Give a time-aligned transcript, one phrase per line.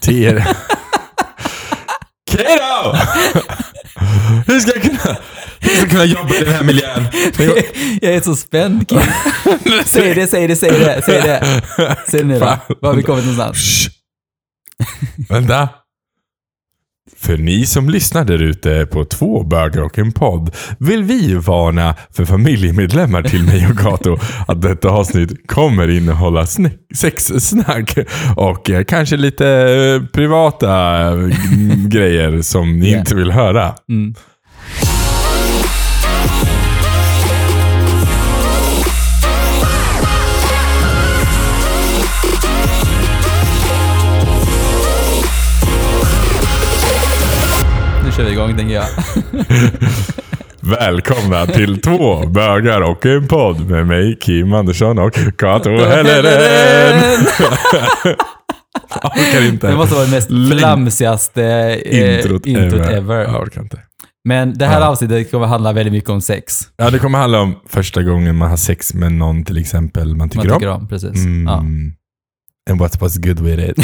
[0.00, 0.46] till er.
[2.30, 2.96] Okej då!
[4.46, 5.16] Hur ska jag kunna,
[5.60, 7.06] hur ska jag kunna jobba i den här miljön?
[8.02, 9.00] Jag är så spänd Kim.
[9.86, 11.62] Säg det, säg det, säg det, säg det.
[12.08, 12.58] Säg det nu då.
[12.80, 13.58] Var har vi kommit någonstans?
[13.58, 13.90] Shh.
[15.28, 15.68] Vänta.
[17.26, 21.94] För ni som lyssnar där ute på två bögar och en podd vill vi varna
[22.10, 24.18] för familjemedlemmar till mig och Kato
[24.48, 26.46] att detta avsnitt kommer innehålla
[26.94, 27.98] sexsnack
[28.36, 31.28] och eh, kanske lite eh, privata eh,
[31.88, 32.98] grejer som ni Ja.
[32.98, 33.74] inte vill höra.
[33.88, 34.14] Mm.
[48.16, 48.86] Kör vi igång tänker jag.
[50.78, 57.02] Välkomna till två bögar och en podd med mig Kim Andersson och Kato Helleren.
[59.04, 59.68] Orkar inte.
[59.68, 61.44] Det måste vara det mest flamsigaste
[61.84, 62.92] eh, Introt, introt ever.
[62.96, 63.18] ever.
[63.20, 63.78] Jag orkar inte.
[64.24, 64.86] Men det här Ja.
[64.86, 66.54] avsnittet kommer handla väldigt mycket om sex.
[66.76, 70.28] Ja, det kommer handla om första gången man har sex med någon till exempel man
[70.28, 70.60] tycker Man om.
[70.60, 71.14] tycker om, precis.
[71.24, 71.44] Mm.
[71.46, 71.58] Ja.
[72.70, 73.78] And what was good with it.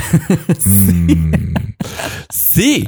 [0.66, 1.44] Mm.
[2.30, 2.86] Si!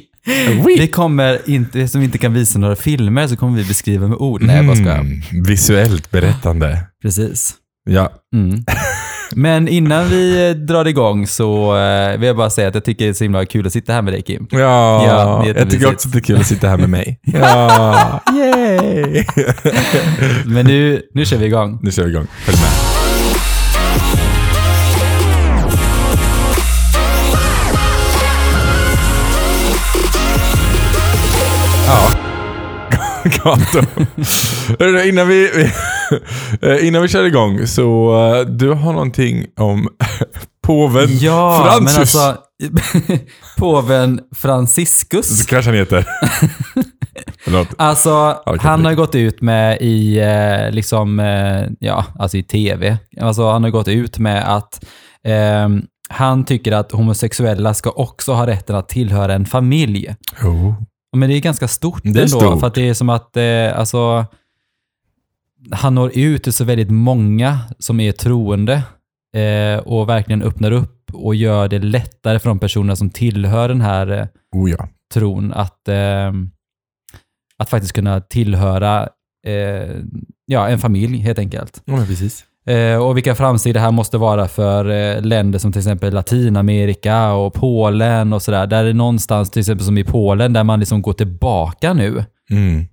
[0.64, 0.76] Oui.
[0.78, 4.16] Det kommer inte, eftersom vi inte kan visa några filmer så kommer vi beskriva med
[4.18, 4.42] ord.
[4.42, 4.98] Nej, jag bara skojar.
[5.00, 5.20] Mm.
[5.46, 6.78] Visuellt berättande.
[7.02, 7.54] Precis.
[7.90, 8.12] Ja.
[8.34, 8.64] Mm.
[9.34, 13.04] Men innan vi eh, drar igång så eh, vill jag bara säga att jag tycker
[13.04, 14.46] det är så himla kul att sitta här med dig Kim.
[14.50, 14.58] Ja,
[15.06, 17.20] Ja, jag tycker också att det är kul att sitta här med mig.
[17.32, 19.24] Ja, yay!
[20.46, 21.78] Men nu, nu kör vi igång.
[21.82, 22.26] nu kör vi igång.
[22.44, 22.91] Följ med.
[31.86, 32.08] Ja.
[34.78, 35.68] Hörru, innan vi,
[36.62, 39.88] eh, innan vi kör igång så eh, du har någonting om
[40.66, 41.94] påven Ja, Francis.
[41.94, 42.36] men alltså
[43.58, 45.38] påven Franciscus.
[45.40, 46.06] Så kanske han heter.
[47.76, 51.18] Alltså, Okej, han har gått ut med i, eh, liksom,
[51.80, 52.98] ja, alltså i tv.
[53.20, 54.84] Alltså, han har gått ut med att
[55.26, 55.68] eh,
[56.08, 60.14] han tycker att homosexuella ska också ha rätten att tillhöra en familj.
[60.44, 60.74] Oh.
[61.16, 62.60] Men det är ganska stort Det är ändå, stort.
[62.60, 64.26] för att det är som att, eh, alltså,
[65.70, 68.82] han når ut till så väldigt många som är troende
[69.36, 73.80] eh, och verkligen öppnar upp och gör det lättare för de personer som tillhör den
[73.80, 74.88] här eh, oh ja.
[75.14, 76.32] tron att, eh,
[77.58, 79.08] att faktiskt kunna tillhöra
[79.46, 79.96] eh,
[80.46, 81.82] ja, en familj helt enkelt.
[81.84, 82.44] Ja, precis.
[82.66, 87.32] Eh, och vilka framsteg det här måste vara för eh, länder som till exempel Latinamerika
[87.32, 88.66] och Polen och sådär.
[88.66, 92.24] Där är någonstans, till exempel som i Polen, där man liksom går tillbaka nu.
[92.50, 92.84] Mm.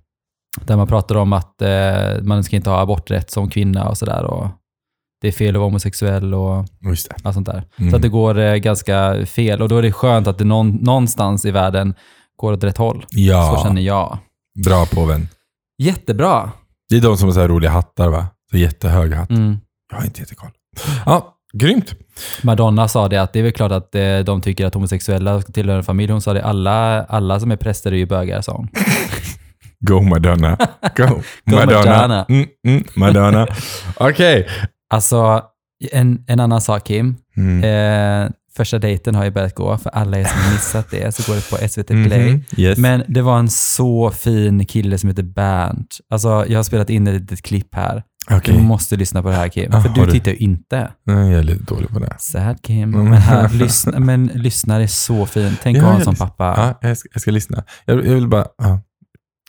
[0.64, 4.50] Där man pratar om att eh, man ska inte ha aborträtt som kvinna och sådär.
[5.22, 6.64] Det är fel att vara homosexuell och
[7.22, 7.64] allt sånt där.
[7.78, 7.90] Mm.
[7.90, 9.62] Så att det går eh, ganska fel.
[9.62, 11.94] Och då är det skönt att det någon, någonstans i världen
[12.36, 13.04] går åt rätt håll.
[13.10, 14.18] Ja, Så känner jag.
[14.64, 15.28] bra påven.
[15.78, 16.50] Jättebra.
[16.88, 18.26] Det är de som har så här roliga hattar va?
[18.50, 19.30] Så jättehöga hatt.
[19.30, 19.58] Mm.
[19.90, 20.50] Jag har inte jättekoll.
[21.06, 21.94] Ja, grymt.
[22.42, 25.52] Madonna sa det att det är väl klart att eh, de tycker att homosexuella ska
[25.52, 26.12] tillhöra en familj.
[26.12, 28.68] Hon sa det, alla, alla som är präster är ju bögar, sa hon.
[29.86, 30.56] Go Madonna.
[30.96, 31.84] Go, Go Madonna.
[31.84, 32.26] Madonna.
[32.28, 33.46] Mm, mm, Madonna.
[33.96, 34.48] Okej.
[34.94, 35.42] Alltså,
[35.92, 37.16] en, en annan sak Kim.
[37.36, 37.64] Mm.
[38.24, 41.36] Eh, första dejten har ju börjat gå, för alla er som missat det så går
[41.36, 42.30] det på SVT Play.
[42.32, 42.78] Mhm, Yes.
[42.78, 45.98] Men det var en så fin kille som heter Bernt.
[46.10, 48.02] Alltså, jag har spelat in ett litet klipp här.
[48.30, 48.54] Okej.
[48.54, 50.10] Du måste lyssna på det här Kim, Ah, för du du?
[50.12, 50.90] tittar ju inte.
[51.06, 52.16] Nej, Jag är lite dålig på det.
[52.18, 52.94] Sad Kim.
[52.94, 53.08] Mm.
[53.10, 55.58] Men, här, lyssna, men lyssna, det är så fint.
[55.62, 56.14] Tänk att Ja, ha en lyssnar.
[56.26, 56.76] pappa.
[56.82, 57.64] Ja, jag, ska, jag ska lyssna.
[57.84, 58.46] Jag, jag vill bara...
[58.58, 58.80] Ja.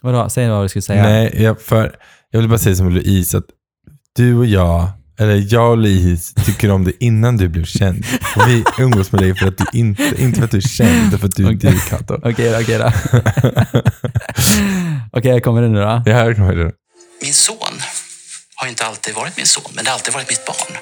[0.02, 1.04] Vadå, säg vad du skulle säga.
[1.04, 1.96] Nej, jag, för,
[2.32, 3.46] jag vill bara säga som Louise att
[4.16, 4.88] du och jag,
[5.20, 8.06] eller jag och Louise tycker om det innan du blev känd.
[8.36, 11.08] Och vi umgås med dig för att du inte, inte för att du är känd,
[11.08, 11.72] utan för att du är Okej.
[11.72, 12.14] du Kato.
[12.24, 12.92] Okej då, okej då.
[15.12, 16.02] Okej, jag kommer det nu då.
[16.06, 16.72] Ja, här kommer det.
[17.24, 17.58] Min son
[18.61, 20.77] har inte alltid varit min son, men det har alltid varit mitt barn.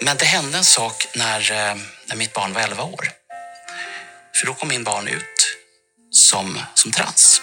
[0.00, 1.76] Men det hände en sak när, eh,
[2.06, 3.12] när mitt barn var 11 år.
[4.34, 5.56] För då kom min barn ut
[6.10, 7.42] som, som trans.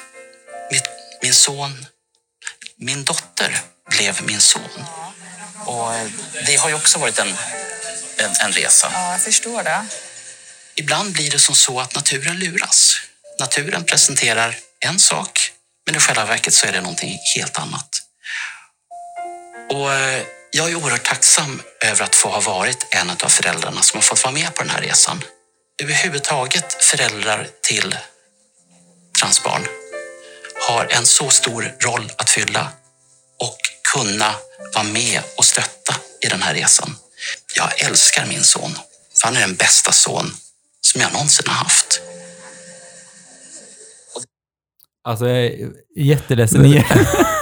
[0.71, 0.83] Mitt,
[1.21, 1.85] min son,
[2.77, 4.85] min dotter blev min son.
[5.65, 6.07] Och eh,
[6.45, 7.35] det har ju också varit en,
[8.17, 8.91] en, en resa.
[8.93, 9.85] Ja, jag förstår det.
[10.75, 12.95] Ibland blir det som så att naturen luras.
[13.39, 15.51] Naturen presenterar en sak,
[15.85, 18.06] men i själva verket så är det någonting helt annat.
[19.69, 23.97] Och eh, jag är oerhört tacksam över att få ha varit en av föräldrarna som
[23.97, 25.23] har fått vara med på den här resan.
[25.83, 27.95] Överhuvudtaget föräldrar till
[29.19, 29.61] transbarn
[30.67, 32.69] har en så stor roll att fylla
[33.39, 33.57] och
[33.93, 34.33] kunna
[34.75, 36.95] vara med och stötta i den här resan.
[37.55, 38.71] Jag älskar min son,
[39.21, 40.33] för han är den bästa son
[40.81, 42.01] som jag någonsin har haft.
[45.03, 46.85] Alltså jag är jätteledsen igen.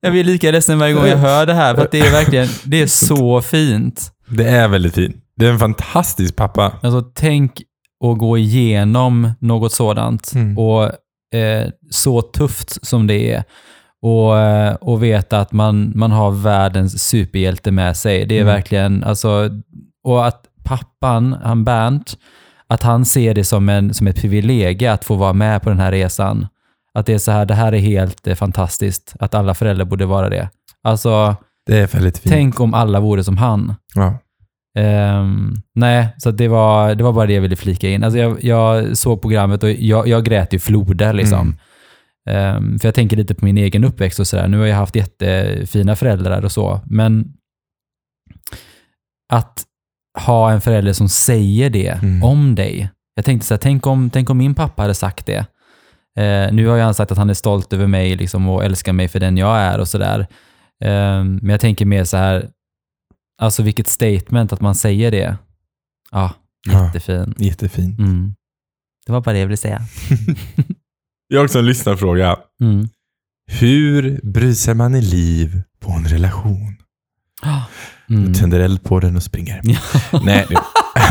[0.00, 2.48] jag blir lika ledsen varje gång jag hör det här, för att det är verkligen,
[2.64, 4.12] det är så fint.
[4.28, 5.16] Det är väldigt fint.
[5.36, 6.72] Det är en fantastisk pappa.
[6.82, 7.62] Alltså tänk
[8.04, 10.58] att gå igenom något sådant Mm.
[10.58, 10.84] och
[11.38, 13.44] eh, så tufft som det är.
[14.02, 18.26] Och, eh, och veta att man, man har världens superhjälte med sig.
[18.26, 18.54] Det är Mm.
[18.54, 19.50] verkligen, alltså,
[20.04, 22.16] och att pappan, han Bernt,
[22.66, 25.78] att han ser det som, en, som ett privilegie att få vara med på den
[25.80, 26.46] här resan.
[26.98, 29.14] Att det är så här, det här är helt eh, fantastiskt.
[29.20, 30.48] Att alla föräldrar borde vara det.
[30.82, 31.36] Alltså,
[31.66, 32.32] Det är väldigt fint.
[32.32, 33.74] tänk om alla vore som han.
[33.94, 34.18] Ja.
[34.78, 38.04] Ehm, nej, så att det, var, det var bara det jag ville flika in.
[38.04, 41.12] Alltså jag, jag såg programmet och jag, jag grät i floder.
[41.12, 41.40] Liksom.
[41.40, 42.56] Mm.
[42.56, 44.48] Ehm, för jag tänker lite på min egen uppväxt och sådär.
[44.48, 47.32] Nu har jag haft jättefina föräldrar och så, men
[49.32, 49.64] att
[50.18, 52.22] ha en förälder som säger det Mm.
[52.22, 52.90] om dig.
[53.14, 55.46] Jag tänkte så här, tänk om, tänk om min pappa hade sagt det.
[56.18, 58.92] Eh, nu har ju han sagt att han är stolt över mig liksom, och älskar
[58.92, 60.26] mig för den jag är och sådär.
[60.84, 62.48] Ehm, men jag tänker mer så här,
[63.42, 65.36] alltså vilket statement att man säger det.
[66.10, 66.32] Ja,
[66.66, 66.84] Ja.
[66.84, 67.34] jättefin.
[67.38, 67.98] Jättefint.
[67.98, 68.34] Mm.
[69.06, 69.80] Det var bara det jag ville säga.
[71.30, 72.36] Jag har också en lyssnarfråga.
[72.60, 72.88] Mm.
[73.50, 76.76] Hur brysar man i liv på en relation?
[78.10, 78.34] Mm.
[78.34, 79.60] Tänder eld på den och springer.
[80.24, 80.56] Nej, det-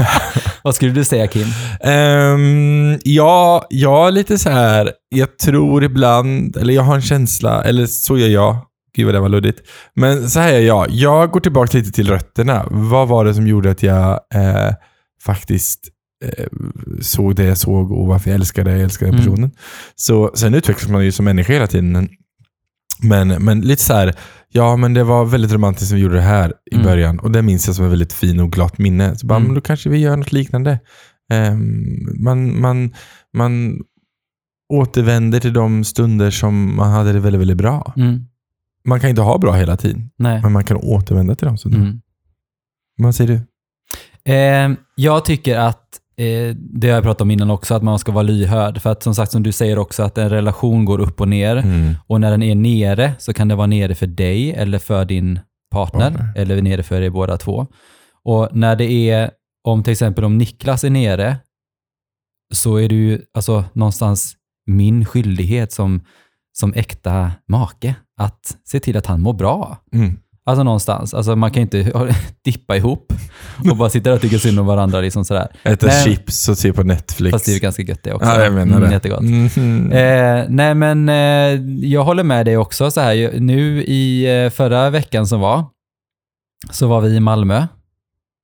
[0.63, 1.47] Vad skulle du säga Kim?
[1.81, 4.91] Ehm, ja, jag är lite så här.
[5.09, 8.57] Jag tror ibland, eller jag har en känsla, eller så gör jag.
[8.95, 9.59] Gud vad det var luddigt.
[9.95, 10.87] Men så här är jag.
[10.89, 12.65] Jag går tillbaka lite till rötterna.
[12.71, 14.73] Vad var det som gjorde att jag eh,
[15.25, 15.79] faktiskt
[16.25, 16.45] eh,
[17.01, 19.25] såg det jag såg och varför jag älskade jag älskade den Mm.
[19.31, 19.51] personen.
[19.95, 22.09] Så sen utvecklas man ju som människa hela tiden.
[23.01, 24.15] Men, men lite så här,
[24.51, 26.85] ja men det var väldigt romantiskt som vi gjorde det här i Mm.
[26.85, 27.19] början.
[27.19, 29.15] Och det minns jag som ett väldigt fin och glatt minne.
[29.15, 29.47] Så bara, Mm.
[29.47, 30.79] men då kanske vi gör något liknande.
[31.31, 32.93] Ehm, man, man,
[33.33, 33.81] man
[34.73, 37.93] återvänder till de stunder som man hade det väldigt, väldigt bra.
[37.97, 38.19] Mm.
[38.85, 40.41] Man kan inte ha bra hela tiden, Nej.
[40.41, 41.85] men man kan återvända till de stunderna.
[41.85, 42.01] Mm.
[42.97, 43.41] Vad säger du?
[44.33, 45.83] Eh, jag tycker att,
[46.55, 48.81] det har jag pratat om innan också, att man ska vara lyhörd.
[48.81, 51.55] För att som sagt, som du säger också, att en relation går upp och ner.
[51.55, 51.93] Mm.
[52.07, 55.39] Och när den är nere så kan det vara nere för dig eller för din
[55.71, 56.11] partner.
[56.11, 56.33] Partner.
[56.35, 57.67] Eller nere för er båda två.
[58.23, 59.31] Och när det är,
[59.63, 61.37] om till exempel om Niklas är nere,
[62.53, 64.35] så är det ju alltså någonstans
[64.65, 66.01] min skyldighet som,
[66.59, 69.77] som äkta make att se till att han mår bra.
[69.93, 70.19] Mm.
[70.47, 71.13] Alltså någonstans.
[71.13, 72.13] Alltså man kan ju inte
[72.45, 73.13] dippa ihop
[73.71, 75.01] och bara sitta där och tycka synd om varandra.
[75.01, 75.47] Liksom sådär.
[75.63, 76.03] Äta Nej.
[76.03, 77.31] chips och se på Netflix.
[77.31, 78.27] Fast det är ju ganska gött det också.
[78.29, 78.93] Ja, jag menar Mm, det.
[78.93, 79.21] Jättegott.
[79.21, 79.91] Mhm.
[79.91, 81.15] Eh, nej men eh,
[81.89, 82.91] jag håller med dig också.
[82.91, 85.65] Så här, nu i eh, förra veckan som var,
[86.71, 87.67] så var vi i Malmö.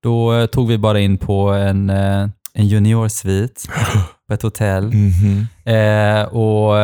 [0.03, 3.65] Då eh, tog vi bara in på en, eh, en juniorsvit
[4.27, 4.85] på ett hotell.
[4.93, 5.47] Mhm.
[5.65, 6.77] Eh, och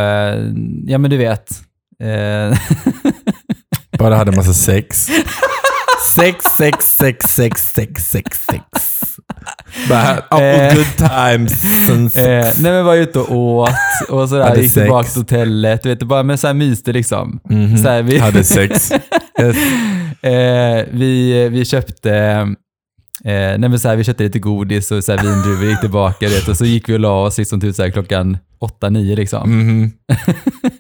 [0.88, 1.50] ja men du vet.
[3.99, 5.07] Bara hade massa sex.
[6.15, 8.63] sex, sex, sex, sex, sex, sex, sex.
[9.89, 10.75] Bara, oh, Eh.
[10.75, 11.89] good times.
[11.89, 12.27] and sex.
[12.27, 13.69] eh, nej men var ute och åt
[14.09, 15.13] och sådär, Hade gick tillbaka sex.
[15.13, 15.83] till hotellet.
[15.83, 17.39] Du vet, bara med så här myste liksom.
[17.49, 17.77] Mhm.
[17.77, 18.91] Så här, vi, Hade sex.
[19.41, 19.57] Yes.
[20.21, 22.13] Eh, vi, vi köpte
[23.25, 26.27] eh, nej men så här, vi köpte lite godis och så här vindruvor, gick tillbaka
[26.29, 28.37] vet, och så gick vi och la oss liksom, typ så här, klockan
[28.81, 29.49] 8-9 liksom.
[29.59, 29.91] Mhm.
[30.07, 30.35] Japp.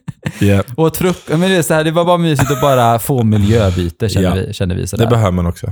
[0.75, 3.23] Och åt frukt, men det, är så här, det var bara mysigt att bara få
[3.23, 4.35] miljöbyte kände Ja.
[4.47, 4.53] vi.
[4.53, 5.07] Kände vi Det sådär.
[5.07, 5.67] behöver man också.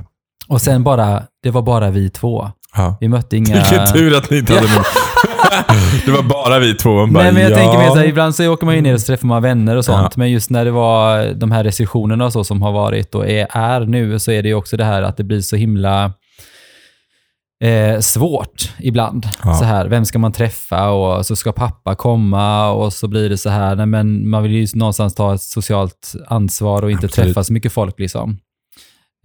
[0.48, 2.52] och sen bara, det var bara vi två.
[2.76, 2.98] Ja.
[3.02, 3.54] Vi mötte inga...
[3.54, 4.84] Vilken tur att ni inte hade någon.
[6.06, 6.90] Det var bara vi två.
[6.96, 7.56] Man bara, Nej men jag ja.
[7.56, 9.76] tänker mer så här, ibland så åker man ju ner och så träffar man vänner
[9.76, 10.02] och sånt.
[10.02, 10.10] Ja.
[10.16, 13.48] Men just när det var de här restriktionerna och så som har varit och är,
[13.52, 16.12] är nu så är det ju också det här att det blir så himla
[17.64, 19.26] eh, svårt ibland.
[19.44, 19.54] Ja.
[19.54, 23.38] Så här, vem ska man träffa och så ska pappa komma och så blir det
[23.38, 27.28] så här, nej men man vill ju någonstans ta ett socialt ansvar och inte Absolut.
[27.28, 28.38] träffa så mycket folk liksom.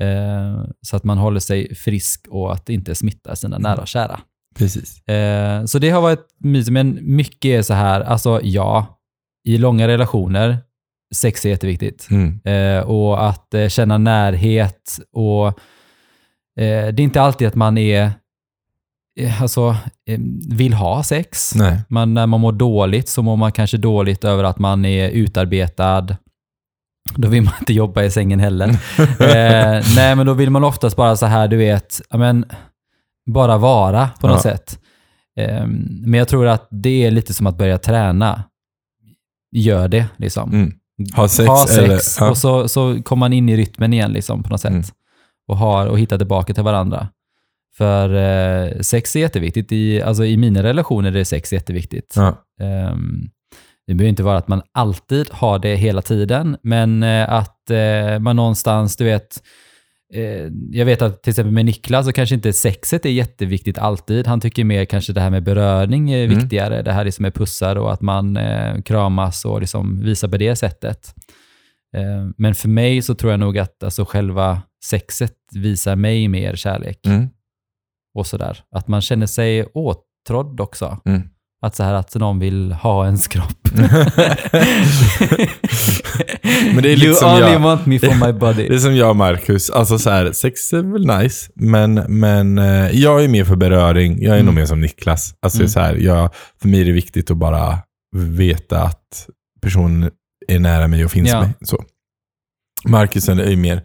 [0.03, 3.71] Eh, så att man håller sig frisk och att inte smitta sina Mm.
[3.71, 4.21] nära och kära.
[4.59, 5.09] Precis.
[5.09, 8.87] Eh, så det har varit mysigt, men mycket är så här, alltså ja,
[9.49, 10.59] i långa relationer,
[11.15, 12.09] sex är jätteviktigt.
[12.11, 12.41] Mm.
[12.45, 15.53] Eh, och att eh, känna närhet och eh,
[16.93, 18.11] det är inte alltid att man är,
[19.41, 19.77] alltså,
[20.09, 21.55] eh, vill ha sex.
[21.55, 21.81] Nej.
[21.89, 26.17] Man, när man mår dåligt så mår man kanske dåligt över att man är utarbetad.
[27.17, 28.69] Då vill man inte jobba i sängen heller.
[28.99, 32.45] eh, nej, men då vill man oftast bara så här, du vet, men,
[33.31, 34.51] bara vara på något Ja.
[34.51, 34.79] sätt.
[35.39, 38.45] Eh, men jag tror att det är lite som att börja träna.
[39.57, 40.53] Gör det liksom.
[40.53, 40.73] Mm.
[41.17, 42.01] Ha sex, ha sex eller...
[42.21, 42.31] Ja.
[42.31, 44.71] och så, så kommer man in i rytmen igen liksom, på något sätt.
[44.71, 44.85] Mm.
[45.49, 47.09] Och, har, och hittar tillbaka till varandra.
[47.77, 49.73] För eh, sex är jätteviktigt.
[49.73, 52.15] I, alltså, I mina relationer är sex jätteviktigt.
[52.17, 52.45] Ja.
[52.93, 53.31] Um,
[53.87, 58.19] det behöver inte vara att man alltid har det hela tiden, men eh, att eh,
[58.21, 59.43] man någonstans, du vet,
[60.15, 64.27] eh, jag vet att till exempel med Niklas så kanske inte sexet är jätteviktigt alltid.
[64.27, 66.39] Han tycker mer kanske det här med beröring är Mm.
[66.39, 66.83] viktigare.
[66.83, 70.57] Det här liksom med pussar och att man eh, kramas och liksom visar på det
[70.57, 71.15] sättet.
[71.97, 76.57] Eh, men för mig så tror jag nog att alltså, själva sexet visar mig mer
[76.57, 77.29] kärlek Mm.
[78.15, 78.59] Och sådär.
[78.77, 80.99] Att man känner sig åtrådd också.
[81.05, 81.23] Mm.
[81.65, 83.69] Att så här att någon vill ha ens kropp.
[86.75, 88.63] Men det är you only jag- want me for my body.
[88.69, 89.71] Det är som jag och Marcus.
[89.71, 94.23] Alltså så här, sex är väl nice, men, men eh, jag är mer för beröring.
[94.23, 94.47] Jag är Mm.
[94.47, 95.35] nog mer som Niklas.
[95.43, 95.69] Alltså Mm.
[95.69, 96.31] så här, jag,
[96.63, 97.79] för mig är det viktigt att bara
[98.17, 99.29] veta att
[99.63, 100.11] personen
[100.49, 101.41] är nära mig och finns Ja.
[101.41, 101.51] mig.
[101.65, 101.85] Så.
[102.85, 103.83] Marcus är mer,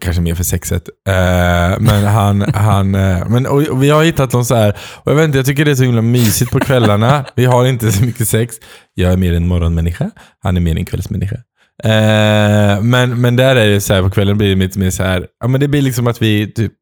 [0.00, 0.88] kanske mer för sexet.
[1.08, 5.12] Eh, men han, han eh, men, och, och vi har hittat någon så här, och
[5.12, 7.24] jag vet inte, jag tycker det är så himla mysigt på kvällarna.
[7.34, 8.56] Vi har inte så mycket sex.
[8.94, 10.10] Jag är mer en morgonmänniska,
[10.42, 11.36] han är mer en kvällsmänniska.
[11.84, 15.02] Eh, men, men där är det så här, på kvällen blir det lite mer så
[15.02, 16.72] här, ja men det blir liksom att vi typ,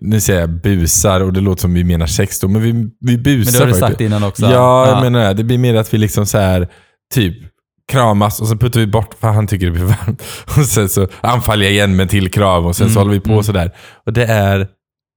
[0.00, 3.18] nu säger jag busar och det låter som vi menar sex då, men vi, vi
[3.18, 4.46] busar Men det har du sagt innan också.
[4.46, 5.34] Ja, jag menar det.
[5.34, 6.68] Det blir mer att vi liksom så här,
[7.14, 7.51] typ
[7.88, 10.22] kramas och så puttar vi bort för han tycker det blir varmt.
[10.56, 13.12] Och sen så anfaller jag igen med en till krav och sen så Mm, håller
[13.12, 13.42] vi på mm.
[13.42, 13.70] sådär.
[14.06, 14.68] Och det är,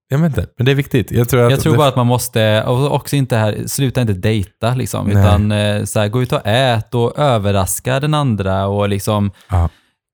[0.10, 1.12] jag vet inte, men det är viktigt.
[1.12, 4.01] Jag tror, att Jag tror det, bara att man måste, och också inte här, sluta
[4.01, 5.17] inte dejta liksom, Nej.
[5.24, 9.31] utan eh, så här, gå ut och ät och överraska den andra och liksom,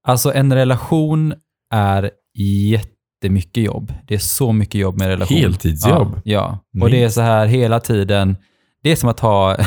[0.07, 1.33] alltså en relation
[1.73, 3.93] är jättemycket jobb.
[4.07, 5.37] Det är så mycket jobb med relation.
[5.37, 6.21] Heltidsjobb.
[6.23, 6.81] Ja, ja.
[6.83, 8.37] och det är så här hela tiden,
[8.83, 9.57] det är som att ha,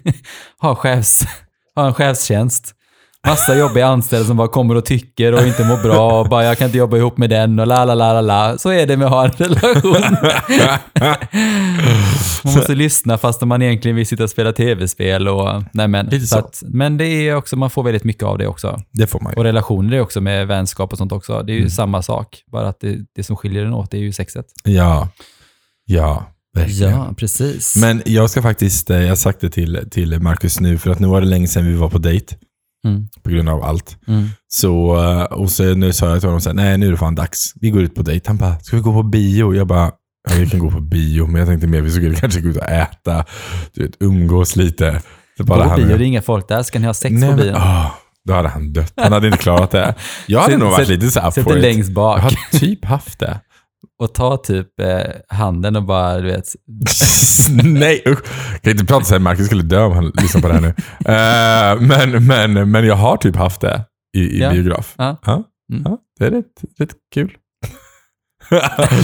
[0.60, 1.24] ha, chefs,
[1.76, 2.72] ha en chefstjänst.
[3.26, 6.58] Massa jobbiga anställda som bara kommer och tycker och inte mår bra och bara jag
[6.58, 8.58] kan inte jobba ihop med den och la la la la la.
[8.58, 10.02] Så är det med att ha en relation.
[12.44, 15.62] Man måste lyssna fast man egentligen vill sitta och spela tv-spel och...
[15.72, 16.38] Nej men, Lite så så.
[16.38, 18.80] att, men det är också, man får väldigt mycket av det också.
[18.92, 19.36] det får man ju.
[19.36, 21.42] Och relationer är också med vänskap och sånt också.
[21.42, 21.70] Det är ju Mm.
[21.70, 22.42] samma sak.
[22.52, 24.46] Bara att det, det som skiljer den åt det är ju sexet.
[24.64, 25.08] Ja,
[25.84, 26.24] ja,
[26.60, 27.14] verkligen.
[27.14, 27.76] precis.
[27.76, 30.98] Men jag ska faktiskt, eh, jag har sagt det till, till Marcus nu, för att
[30.98, 32.34] nu var det länge sedan vi var på dejt.
[32.86, 33.08] Mm.
[33.22, 33.96] På grund av allt.
[34.08, 34.28] Mm.
[34.48, 36.96] Så, eh, och så nu sa jag till honom så här, nej nu är det
[36.96, 37.52] fan dags.
[37.60, 38.24] Vi går ut på dejt.
[38.28, 39.54] Han bara, ska vi gå på bio?
[39.54, 39.90] Jag bara,
[40.28, 42.56] ja vi kan gå på bio, men jag tänkte mer vi skulle kanske gå ut
[42.56, 43.24] och äta,
[43.74, 45.00] du vet, umgås lite.
[45.36, 46.62] Så Gå på bio, det är inga folk där.
[46.62, 47.86] Ska ni ha sex Nej, på men, åh,
[48.24, 48.92] Då hade han dött.
[48.96, 49.94] Han hade inte klarat det.
[50.26, 51.62] Jag hade Sätt- nog varit lite så Sätt for it.
[51.62, 53.40] längst Jag bak har typ haft det.
[54.02, 56.44] Och ta typ eh, handen och bara, du vet,
[57.64, 58.18] Nej usch.
[58.52, 60.60] Jag kan inte prata så här, Marcus skulle dö om han lyssnar på det här
[60.60, 60.74] nu.
[61.06, 63.84] Eh, men, men, men jag har typ haft det
[64.16, 64.50] i, i Ja.
[64.50, 64.94] biograf.
[64.98, 65.16] Ja.
[65.26, 65.42] Ja.
[65.72, 65.82] Mm.
[65.84, 66.44] Ja, det är rätt,
[66.78, 67.30] rätt kul.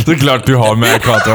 [0.07, 1.31] det är klart du har med Kato.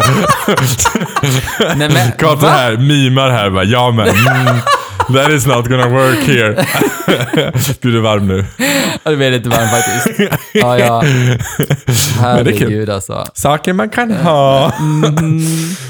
[1.78, 4.08] Nej, men, Kato här, mimar här bara, ja men.
[4.08, 4.56] Mm,
[5.14, 6.54] that is not gonna work here.
[7.82, 8.46] Blir du varm nu?
[9.04, 10.32] Ja, det blir lite varmt faktiskt.
[10.54, 11.04] Ja, ja.
[12.20, 13.26] Herregud alltså.
[13.34, 14.74] Saker man kan ha.
[14.80, 15.16] Mm.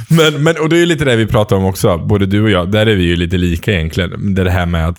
[0.09, 2.49] Men, men, och det är ju lite det vi pratar om också, både du och
[2.49, 2.71] jag.
[2.71, 4.35] Där är vi ju lite lika egentligen.
[4.35, 4.97] Det är det här med att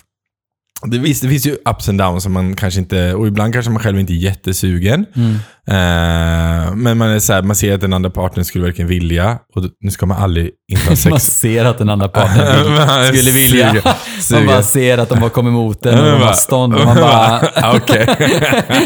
[0.81, 3.71] det, visst, det finns ju ups and downs som man kanske inte, och ibland kanske
[3.71, 5.05] man själv inte är jättesugen.
[5.15, 5.35] Mm.
[5.69, 9.37] Eh, men man, är så här, man ser att den andra partnern skulle verkligen vilja,
[9.55, 11.39] och nu ska man aldrig inte ha Man sex.
[11.39, 13.69] ser att den andra parten Man skulle vilja.
[13.73, 14.47] sugen- Man sugen.
[14.47, 17.41] bara ser att de har kommit emot den och de har stånd och man bara,
[17.75, 18.05] Okej.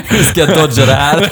[0.08, 1.30] hur ska jag dodga det här?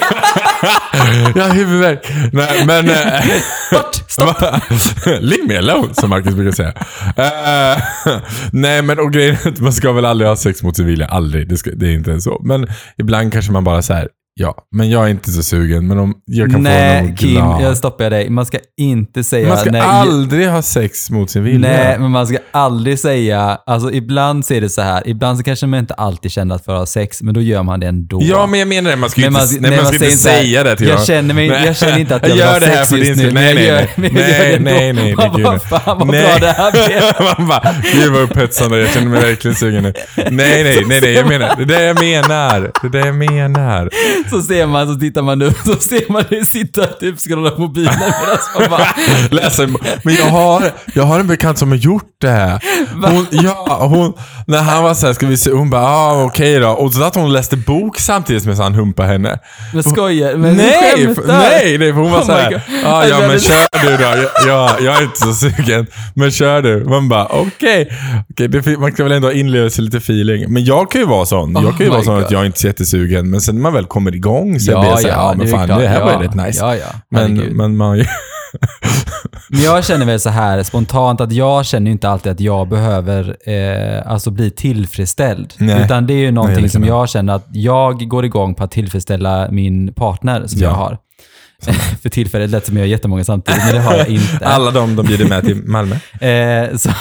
[1.35, 2.07] Jag har huvudvärk.
[2.33, 2.89] Nej, men...
[2.89, 3.23] eh,
[3.71, 4.41] Bort, stopp.
[5.05, 6.73] Leave me alone, som Marcus brukar säga.
[7.15, 7.81] Eh,
[8.51, 11.07] nej, men och grejen är att man ska väl aldrig ha sex mot sin vilja.
[11.07, 11.49] Aldrig.
[11.49, 12.41] Det, ska, det är inte ens så.
[12.43, 12.67] Men
[12.97, 14.07] ibland kanske man bara så här.
[14.33, 15.87] Ja, men jag är inte så sugen.
[15.87, 17.61] Men om jag kan få Nej, någon Kim, glad.
[17.61, 18.29] jag stoppar dig.
[18.29, 19.47] Man ska inte säga...
[19.47, 21.59] Man ska nej, aldrig ha sex mot sin vilja.
[21.69, 23.57] Nej, men man ska aldrig säga...
[23.65, 25.07] Alltså ibland så är det så här.
[25.07, 27.63] Ibland så kanske man inte alltid känner att för att ha sex, men då gör
[27.63, 28.19] man det ändå.
[28.23, 28.95] Ja, men jag menar det.
[28.95, 30.93] Man ska ju inte, man- nej, nej, man man ska inte säga det till jag
[30.93, 31.05] honom.
[31.05, 31.65] känner mig- Nej.
[31.65, 33.33] jag känner inte att jag vill gör ha det här sex för just din nu,
[33.33, 34.11] Nej, jag nej, nej.
[34.11, 35.15] men jag gör Nej, nej, nej.
[35.15, 35.59] Man nej, bara, nej.
[35.59, 36.23] fan, vad Nej.
[36.23, 37.01] bra det här blev.
[37.39, 38.77] Man bara, gud vad upphetsande.
[38.79, 39.93] Jag känner mig verkligen sugen nu.
[40.15, 40.29] Nej,
[40.63, 41.13] nej, nej, nej.
[41.13, 42.71] Jag menar, det är det jag menar.
[42.81, 43.89] Det är det jag menar.
[44.31, 47.51] Så ser man, så tittar man upp, så ser man dig sitta och typ scrolla
[47.57, 48.87] mobilen medan man bara...
[50.03, 50.63] Men jag har,
[50.95, 52.63] jag har en bekant som har gjort det här.
[53.11, 54.13] Hon, ja, hon,
[54.47, 55.51] när han var såhär, ska vi se?
[55.51, 56.69] Hon bara, ah, okej då.
[56.69, 59.39] Och så att hon läste bok samtidigt som han humpade henne.
[59.73, 62.59] Men skojar men nej, nej, nej, för hon var Oh såhär, God.
[62.85, 64.03] ah, ja Alltså, men kör du då.
[64.03, 65.87] Ja, ja, jag är inte så sugen.
[66.15, 66.85] Men kör du.
[66.85, 67.89] Man bara, okej.
[68.37, 70.45] Det fin- man ska väl ändå ha inlevelse lite feeling.
[70.53, 71.53] Men jag kan ju vara sån.
[71.53, 72.31] Jag Oh kan ju vara my sån att God.
[72.31, 73.29] jag är inte är jättesugen.
[73.29, 75.29] Men sen när man väl kommer kommer igång så Ja, blir jag så här, ja,
[75.31, 75.79] ja, men fan klart.
[75.79, 76.59] det här var Ja, ju rätt nice.
[76.65, 76.85] Ja, ja.
[77.09, 78.05] men, men man ju...
[79.49, 83.37] Men jag känner väl så här spontant att jag känner inte alltid att jag behöver
[83.49, 85.53] eh, alltså bli tillfredsställd.
[85.57, 85.83] Nej.
[85.85, 88.63] Utan det är ju Nej, någonting det som jag känner att jag går igång på
[88.63, 90.67] att tillfredsställa min partner som Ja.
[90.67, 90.97] jag har.
[92.01, 94.45] För tillfället lät som jag har jättemånga samtidigt, men det har jag inte.
[94.47, 95.95] Alla de de bjuder med till Malmö.
[96.21, 96.93] Eh, så, eh,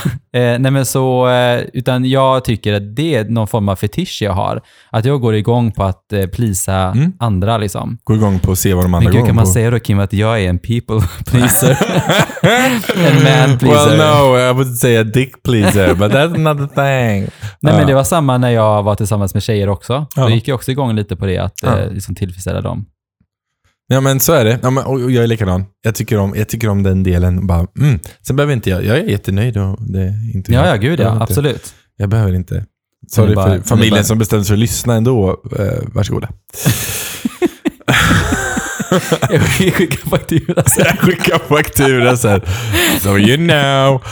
[0.58, 4.32] nej men så, eh, utan jag tycker att det är någon form av fetisch jag
[4.32, 4.60] har.
[4.90, 7.12] Att jag går igång på att eh, plisa Mm.
[7.18, 7.98] andra liksom.
[8.04, 9.50] Gå igång på att se vad de andra Men går kan man på.
[9.50, 11.78] säga då Kim att jag är en people pleaser?
[12.42, 13.14] en
[13.48, 13.88] man pleaser?
[13.90, 17.30] Well no, I would say a dick pleaser, but that's another thing.
[17.60, 17.72] Nej, Ja.
[17.78, 20.06] men det var samma när jag var tillsammans med tjejer också.
[20.16, 20.22] Ja.
[20.22, 22.84] Då gick jag också igång lite på det, att eh, liksom tillfredsställa dem.
[23.92, 24.58] Ja men så är det.
[24.62, 25.64] Ja, men, och jag är likadan.
[25.82, 27.46] Jag tycker om, jag tycker om den delen.
[27.46, 27.98] Bara, mm.
[28.26, 31.12] Sen behöver inte jag, jag är jättenöjd och det är inte Ja, ja, gud ja.
[31.12, 31.74] inte- Absolut.
[31.96, 32.64] Jag behöver inte.
[33.08, 35.42] Sorry bara- för familjen bara- som bestämde sig för att lyssna ändå.
[35.58, 36.28] Eh, varsågoda.
[39.30, 40.84] Jag skickar faktura sen.
[40.86, 42.40] Jag skickar faktura sen.
[43.00, 44.02] So you know.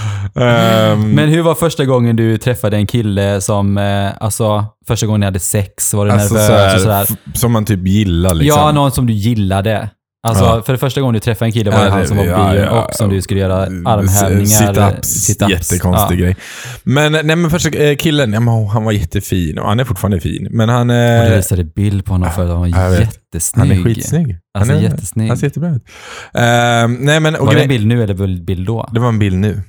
[0.44, 5.20] Ehm, Men hur var första gången du träffade en kille som, eh, alltså första gången
[5.20, 7.06] ni hade sex, var du alltså, nervös så här, och sådär?
[7.35, 8.61] Som man typ gillar liksom.
[8.61, 9.90] Ja, någon som du gillade.
[10.22, 10.62] Alltså, Ja.
[10.62, 12.52] för det första gången du träffade en kille var det Ja, han som var ja,
[12.52, 12.84] bion ja.
[12.84, 15.00] och som du skulle göra armhävningar.
[15.02, 16.37] Sit-ups, jättekonstig grej.
[16.82, 18.34] Men, nej, men första eh, killen,
[18.68, 20.48] han var jättefin och han är fortfarande fin.
[20.50, 23.68] Men han, Och du eh, visade bild på honom förut, han var jättesnygg.
[23.68, 24.37] han är skitsnygg.
[24.58, 25.28] Alltså han är, jättesnygg.
[25.28, 25.82] Han ser jättebra ut.
[26.34, 28.88] Ehm, nej, men, var det en bild nu eller bild då?
[28.92, 29.62] det var en bild nu.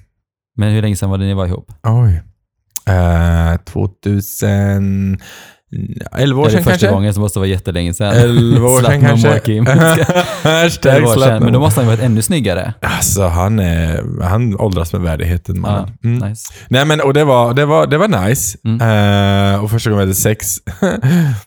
[0.58, 1.72] Men hur länge sedan var det ni var ihop?
[1.84, 2.22] Oj.
[2.90, 3.58] Uh,
[5.70, 6.88] 2011 år det är sedan första kanske?
[6.88, 8.14] gången som måste vara jättelänge sedan.
[8.14, 9.40] 11 år sedan kanske?
[9.40, 9.66] Kim.
[9.66, 11.44] Hashtag 11 slapp sedan.
[11.44, 12.74] Men då måste han ju varit ännu snyggare.
[12.82, 15.98] Alltså han, är, han åldras med värdigheten mannen.
[16.04, 16.30] Mm.
[16.30, 16.54] nice.
[16.68, 18.58] Nej men och det var, det var, det var nice.
[18.66, 19.54] Mm.
[19.54, 20.56] Eh, och första gången jag hade sex,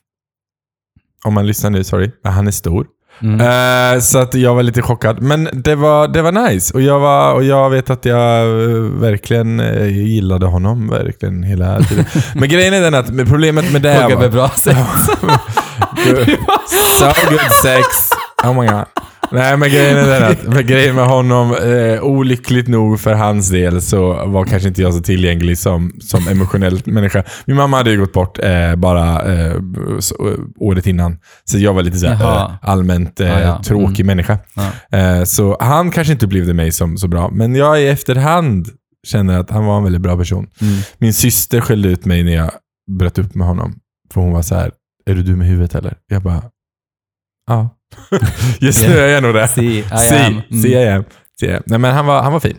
[1.24, 2.86] om man lyssnar nu, sorry, han är stor.
[3.22, 3.40] Mm.
[3.40, 5.22] Eh, så att jag var lite chockad.
[5.22, 6.74] Men det var, det var nice.
[6.74, 11.80] Och jag, var, och jag vet att jag eh, verkligen eh, gillade honom verkligen hela
[11.80, 12.04] tiden.
[12.34, 14.28] Men grejen är den att problemet med det här var...
[14.28, 14.78] bra sex.
[16.98, 17.86] so good sex.
[18.44, 18.84] Oh my god.
[19.32, 23.50] Nej men grejen är den att, men grejen med honom, eh, olyckligt nog för hans
[23.50, 27.24] del så var kanske inte jag så tillgänglig som, som emotionell människa.
[27.44, 29.54] Min mamma hade ju gått bort eh, bara eh,
[29.98, 31.18] så, eh, året innan.
[31.44, 33.62] Så jag var lite så här, eh, allmänt eh, Ja, ja.
[33.62, 34.38] tråkig människa.
[34.90, 35.26] Ja.
[35.26, 37.30] Så han kanske inte upplevde mig som så bra.
[37.32, 38.68] Men jag i efterhand
[39.06, 40.46] känner att han var en väldigt bra person.
[40.60, 40.74] Mm.
[40.98, 42.50] Min syster skällde ut mig när jag
[42.98, 43.74] bröt upp med honom.
[44.12, 44.72] För hon var så här,
[45.06, 45.96] är du dum i huvudet eller?
[46.08, 46.42] Jag bara,
[47.46, 47.68] ja.
[48.60, 49.48] Just nu är jag nog det.
[49.48, 50.42] See, I See, am.
[50.50, 50.66] Mm.
[50.66, 51.04] I am.
[51.40, 51.62] See I am.
[51.66, 52.56] Nej, men han var, han var fin.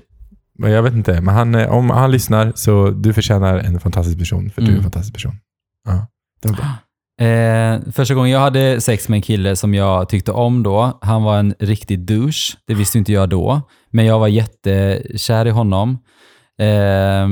[0.60, 4.20] Men jag vet inte, men han, eh, om han lyssnar så du förtjänar en fantastisk
[4.20, 4.50] person.
[4.50, 4.84] För du är en Mm.
[4.84, 5.36] fantastisk person.
[5.86, 6.08] Ja,
[6.42, 6.66] det var bra.
[7.22, 11.24] Eh, första gången jag hade sex med en kille som jag tyckte om då, han
[11.24, 12.58] var en riktig douche.
[12.68, 13.62] Det visste inte jag då.
[13.92, 15.98] Men jag var jättekär i honom.
[16.60, 17.28] Eh,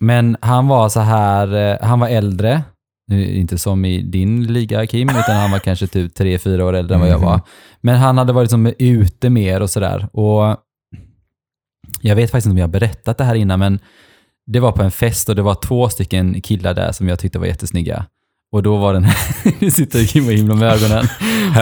[0.00, 2.62] men han var så här, eh, han var äldre.
[3.10, 6.94] Inte som i din liga Kim, utan han var kanske typ tre fyra år äldre
[6.94, 7.32] än vad jag var.
[7.34, 7.40] Mhm.
[7.80, 10.08] Men han hade varit som ute mer och sådär.
[10.12, 10.56] Och
[12.00, 13.78] jag vet faktiskt inte om jag har berättat det här innan, men
[14.46, 17.38] det var på en fest och det var två stycken killar där som jag tyckte
[17.38, 18.04] var jättesnygga.
[18.52, 19.06] Och då var den
[19.58, 21.06] nu sitter Kim och himlar med ögonen.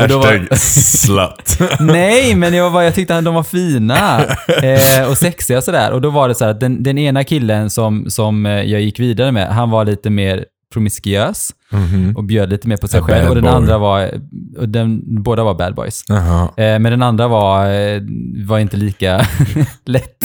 [0.08, 1.70] Då var- Hashtag slut.
[1.80, 4.24] Nej, men jag, var, jag tyckte att de var fina
[4.62, 5.92] eh, och sexiga och sådär.
[5.92, 8.80] Och då var det så här att den, den ena killen som, som eh, jag
[8.80, 12.16] gick vidare med, han var lite mer promiskuös Mhm.
[12.16, 13.28] och bjöd lite mer på sig A själv.
[13.28, 13.52] Och den boy.
[13.52, 14.10] andra var,
[14.58, 16.04] och den, båda var bad boys.
[16.08, 16.42] Jaha.
[16.56, 18.00] Eh, men den andra var, eh,
[18.46, 19.26] var inte lika
[19.86, 20.16] lätt.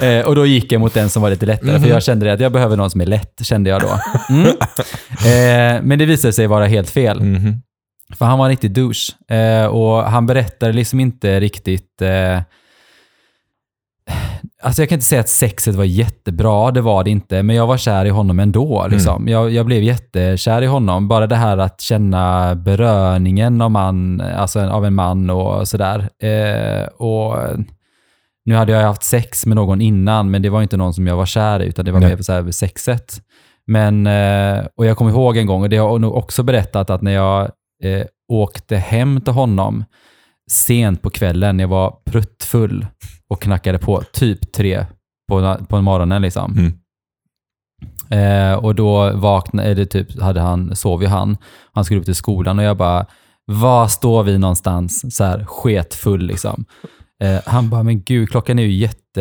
[0.02, 2.40] Eh, och då gick jag mot den som var lite lättare, för jag kände att
[2.40, 4.00] jag behöver någon som är lätt, kände jag då.
[4.34, 4.46] Mm.
[5.18, 7.20] Eh, men det visade sig vara helt fel.
[7.22, 7.62] Mhm.
[8.18, 9.34] För han var en riktig douche.
[9.36, 12.02] Eh, och han berättade liksom inte riktigt...
[14.62, 17.42] Alltså jag kan inte säga att sexet var jättebra, det var det inte.
[17.42, 18.86] Men jag var kär i honom ändå.
[18.90, 19.28] Liksom.
[19.28, 21.08] Jag, jag blev jättekär i honom.
[21.08, 26.08] Bara det här att känna beröringen av, man, alltså av en man och sådär.
[26.22, 27.36] Eh, och
[28.44, 31.16] nu hade jag haft sex med någon innan, men det var inte någon som jag
[31.16, 32.08] var kär i, utan det var Nej.
[32.08, 33.22] mer så här sexet.
[33.66, 36.90] Men, eh, och jag kommer ihåg en gång, och det har jag nog också berättat,
[36.90, 37.42] att när jag
[37.84, 39.84] eh, åkte hem till honom
[40.50, 42.86] sent på kvällen, jag var pruttfull
[43.30, 44.86] och knackade på typ tre
[45.28, 46.52] på, på morgonen liksom.
[46.58, 46.72] Mm.
[48.10, 51.36] Eh, och då vaknade, eller typ hade han, sov ju han,
[51.72, 53.06] han skulle upp till skolan och jag bara,
[53.46, 55.16] var står vi någonstans?
[55.16, 56.64] Så här sketfull liksom.
[57.22, 59.20] Eh, han bara, men gud, klockan är ju jätte,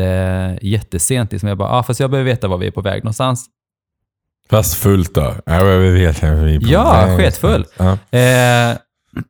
[0.61, 1.31] jättesent.
[1.31, 1.49] Liksom.
[1.49, 3.45] Jag bara, ah, fast jag behöver veta var vi är på väg någonstans.
[4.49, 5.33] Fast fullt då?
[5.45, 6.35] Ja, vi vet inte.
[6.35, 7.17] Vi är på Ja, väg.
[7.17, 7.65] sketfull.
[7.77, 7.97] Ja.
[8.11, 8.77] Eh,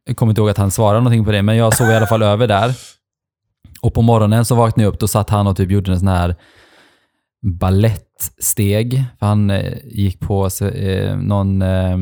[0.06, 2.08] jag kommer inte ihåg att han svarade någonting på det, men jag såg i alla
[2.08, 2.74] fall över där.
[3.82, 6.08] Och på morgonen så vaknade jag upp, då satt han och typ gjorde en sån
[6.08, 6.36] här
[7.60, 9.04] ballettsteg.
[9.20, 11.98] För han eh, gick på eh, någon eh,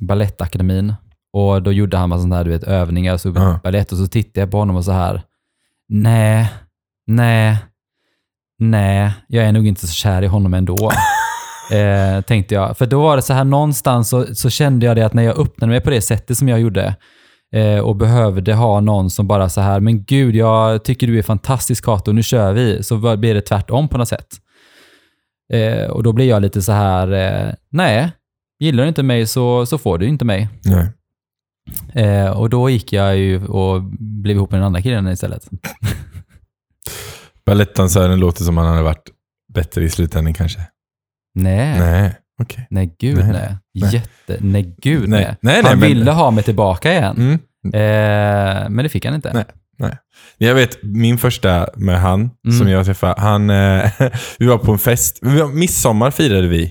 [0.00, 0.94] balettakademin.
[1.32, 3.60] Och då gjorde han massa sådana här du vet, övningar, så Ja.
[3.62, 3.92] ballett.
[3.92, 5.22] Och så tittade jag på honom och så här,
[5.88, 6.48] nej,
[7.06, 7.56] nej,
[8.58, 10.90] nej, jag är nog inte så kär i honom ändå.
[11.72, 12.78] Eh, tänkte jag.
[12.78, 15.38] För då var det så här någonstans så, så kände jag det att när jag
[15.38, 16.94] öppnade mig på det sättet som jag gjorde
[17.54, 21.22] eh, och behövde ha någon som bara så här, men gud, jag tycker du är
[21.22, 22.82] fantastisk Kato, nu kör vi.
[22.82, 24.36] Så blir det tvärtom på något sätt.
[25.52, 28.12] Eh, och då blir jag lite så här, eh, nej,
[28.58, 30.48] gillar du inte mig så, så får du inte mig.
[30.64, 30.88] Nej.
[31.92, 35.48] Eh, och då gick jag ju och blev ihop med den andra killen istället.
[37.46, 39.10] Balettdansören låter som han hade varit
[39.54, 40.60] bättre i slutändan kanske.
[41.34, 42.46] Nej, nej, Nej,
[42.86, 42.96] okej.
[43.00, 43.32] gud Nej.
[43.32, 43.56] nej.
[43.74, 43.94] Nej.
[43.94, 45.20] Jätte, nej gud Nej.
[45.24, 45.36] nej.
[45.40, 47.16] Nej, nej, Han men- ville ha mig tillbaka igen.
[47.16, 47.32] Mm.
[47.74, 49.32] Eh, men det fick han inte.
[49.32, 49.44] Nej.
[50.38, 52.58] Jag vet, min första med han Mm.
[52.58, 53.90] som jag träffade, han, eh,
[54.38, 55.20] vi var på en fest.
[55.54, 56.64] Midsommar firade vi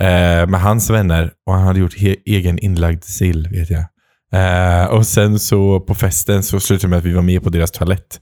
[0.00, 1.94] eh, med hans vänner och han hade gjort
[2.26, 3.84] egen inlagd sill, vet jag.
[4.32, 7.50] Eh, och sen så på festen så slutade det med att vi var med på
[7.50, 8.20] deras toalett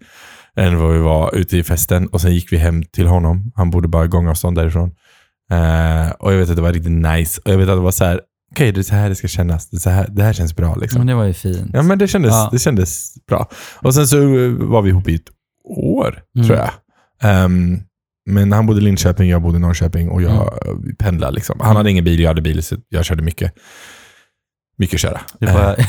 [0.56, 2.06] än vad vi var ute i festen.
[2.06, 3.52] Och sen gick vi hem till honom.
[3.54, 4.90] Han bodde bara gångavstånd därifrån.
[5.52, 7.40] Eh, och jag vet att det var riktigt nice.
[7.44, 8.20] Och jag vet att det var så här,
[8.52, 9.70] okej det är så här det ska kännas.
[9.70, 10.98] Det, så här, det här känns bra liksom.
[10.98, 11.70] Men det var ju fint.
[11.72, 12.48] Ja, men det kändes, Ja.
[12.52, 13.48] det kändes bra.
[13.82, 15.30] Och sen så eh, var vi ihop i ett
[15.64, 16.46] år, Mm.
[16.46, 16.70] tror jag.
[17.22, 17.80] Ehm,
[18.30, 20.96] men han bodde i Linköping, jag bodde i Norrköping och jag Mm.
[20.98, 21.32] pendlade.
[21.34, 21.60] Liksom.
[21.60, 23.52] Han hade ingen bil, jag hade bil, så jag körde mycket.
[24.78, 25.20] Mycket köra.
[25.40, 25.76] Det Eh, var...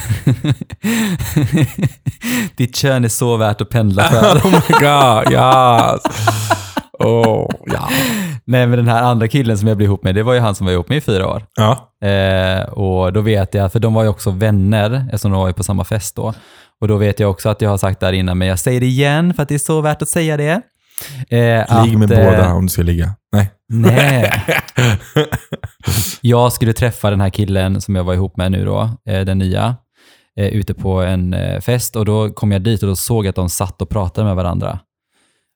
[2.58, 4.38] Ditt kön är så värt att pendla för.
[4.48, 6.02] oh my god, yes.
[7.00, 7.90] Oh, ja.
[8.48, 10.56] Nej, men den här andra killen som jag blev ihop med, det var ju han
[10.56, 11.46] som var ihop med i fyra år.
[11.56, 11.92] Ja.
[12.08, 15.54] Eh, och då vet jag, för de var ju också vänner, eftersom de var ju
[15.54, 16.34] på samma fest då.
[16.82, 18.86] Och då vet jag också att jag har sagt där innan, men jag säger det
[18.86, 20.62] igen för att det är så värt att säga det.
[21.30, 23.14] Eh, Ligg med att, eh, båda om du ska ligga.
[23.32, 23.52] Nej.
[23.70, 24.32] Nej.
[26.22, 29.38] Jag skulle träffa den här killen som jag var ihop med nu då, eh, den
[29.38, 29.76] nya,
[30.40, 33.30] eh, ute på en eh, fest och då kom jag dit och då såg jag
[33.30, 34.80] att de satt och pratade med varandra.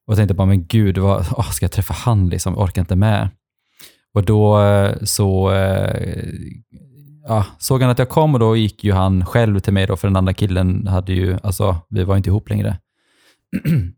[0.06, 2.54] Och tänkte bara, men gud, vad, åh, ska jag träffa han liksom?
[2.54, 3.28] Jag orkar inte med.
[4.14, 6.28] Och då eh, så eh,
[7.28, 9.96] ja, såg han att jag kom och då gick ju han själv till mig då,
[9.96, 12.78] för den andra killen hade ju, alltså vi var inte ihop längre.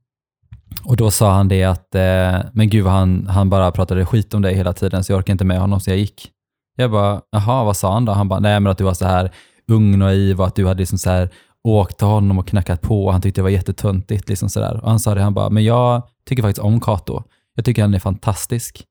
[0.84, 4.42] Och då sa han det att, eh, men gud han, han bara pratade skit om
[4.42, 6.30] dig hela tiden så jag orkar inte med honom så jag gick.
[6.76, 8.12] Jag bara, jaha vad sa han då?
[8.12, 9.30] Han bara, nej men att du var så här
[9.68, 11.30] ung och naiv och att du hade liksom så här
[11.64, 14.28] åkt till honom och knackat på och han tyckte det var jättetöntigt.
[14.28, 14.80] Liksom så där.
[14.82, 17.22] Och han sa det, han bara, men jag tycker faktiskt om Kato.
[17.54, 18.84] Jag tycker han är fantastisk.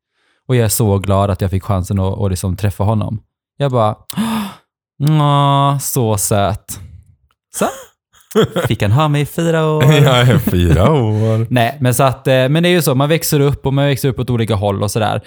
[0.48, 3.22] Och jag är så glad att jag fick chansen att, att liksom träffa honom.
[3.58, 3.96] Jag bara,
[5.10, 6.80] Åh, så söt.
[7.56, 7.66] Så
[8.68, 9.84] fick han ha mig i fyra år.
[9.84, 11.48] Är fyra år.
[11.54, 13.86] Nej, men så att, eh, men det är ju så, man växer upp och man
[13.86, 15.22] växer upp åt olika håll och sådär.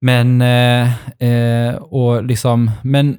[0.00, 3.18] Men, eh, eh, och liksom, men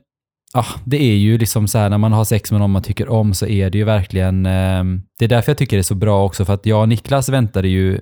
[0.54, 3.10] ja, det är ju liksom så här när man har sex med någon man tycker
[3.10, 4.84] om så är det ju verkligen, eh,
[5.20, 7.30] det är därför jag tycker det är så bra också för att jag och Niklas
[7.30, 8.00] väntade ju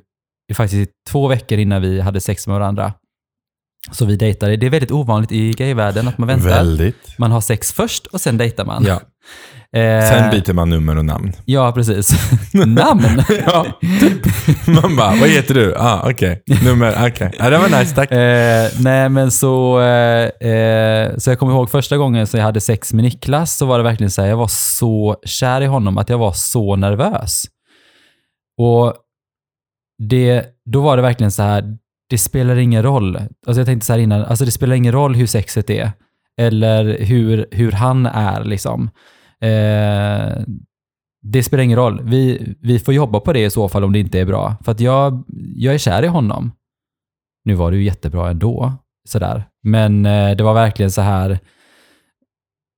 [0.53, 2.93] faktiskt två veckor innan vi hade sex med varandra.
[3.91, 4.57] Så vi dejtade.
[4.57, 6.49] Det är väldigt ovanligt i gayvärlden att man väntar.
[6.49, 7.17] Väldigt.
[7.17, 8.83] Man har sex först och sen dejtar man.
[8.85, 9.01] Ja.
[9.75, 11.33] Eh, Sen byter man nummer och namn.
[11.45, 12.13] Ja, precis.
[12.53, 13.23] Namn.
[13.45, 13.65] ja,
[13.99, 14.25] typ.
[14.67, 15.75] Man bara, vad heter du?
[15.77, 16.43] Ah, okej.
[16.63, 17.31] Nummer, okej.
[17.39, 18.11] Ja, det var nice, tack.
[18.11, 22.61] Eh, nej, men så, eh, eh, så jag kommer ihåg första gången som jag hade
[22.61, 25.97] sex med Niklas så var det verkligen så här, jag var så kär i honom
[25.97, 27.43] att jag var så nervös.
[28.57, 28.93] Och
[30.09, 31.63] det, då var det verkligen så här,
[32.09, 33.15] det spelar ingen roll.
[33.47, 35.91] Alltså jag tänkte så här innan, alltså det spelar ingen roll hur sexet är.
[36.37, 38.89] Eller hur, hur han är liksom.
[39.41, 40.43] Eh,
[41.21, 42.01] det spelar ingen roll.
[42.03, 44.55] Vi, vi får jobba på det i så fall om det inte är bra.
[44.63, 45.23] För att jag,
[45.55, 46.51] jag är kär i honom.
[47.45, 48.73] Nu var det ju jättebra ändå,
[49.09, 49.43] sådär.
[49.63, 51.39] Men eh, det var verkligen så här,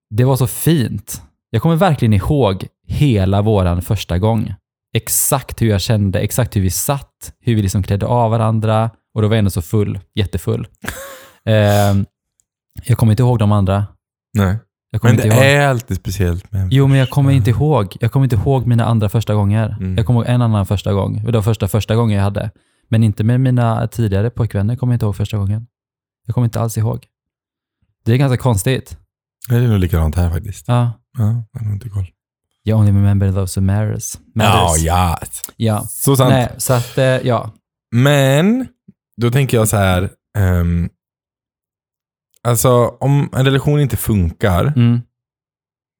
[0.10, 1.22] det var så fint.
[1.50, 4.54] Jag kommer verkligen ihåg hela våran första gång.
[4.96, 8.90] Exakt hur jag kände, exakt hur vi satt, hur vi liksom klädde av varandra.
[9.14, 10.68] Och då var jag ändå så full, jättefull.
[11.46, 11.94] eh,
[12.84, 13.86] jag kommer inte ihåg de andra.
[14.38, 14.58] Nej.
[15.04, 17.98] Men det är alltid speciellt med Jo, men jag kommer inte ihåg.
[18.00, 19.70] Jag kommer inte ihåg mina andra första gånger.
[19.80, 19.98] Mm.
[19.98, 21.24] Jag kommer ihåg en annan första gång.
[21.26, 22.52] Det var första första gången jag hade.
[22.90, 25.68] Men inte med mina tidigare pojkvänner kommer jag inte ihåg första gången.
[26.26, 27.06] Jag kommer inte alls ihåg.
[28.06, 28.98] Det är ganska konstigt.
[29.50, 30.68] Det är nog likadant här faktiskt.
[30.68, 30.92] Ja.
[31.18, 32.08] Ja, jag har inte koll.
[32.64, 34.18] Jag only remember those who matters.
[34.34, 34.84] Ja, matters.
[34.84, 35.20] ja.
[35.58, 35.86] ja.
[35.90, 36.30] Så sant.
[36.30, 37.52] Nej, så att, eh, ja.
[37.92, 38.68] Men,
[39.22, 40.10] då tänker jag så här.
[40.38, 40.90] ehm,
[42.48, 45.02] Alltså om en relation inte funkar, Mm.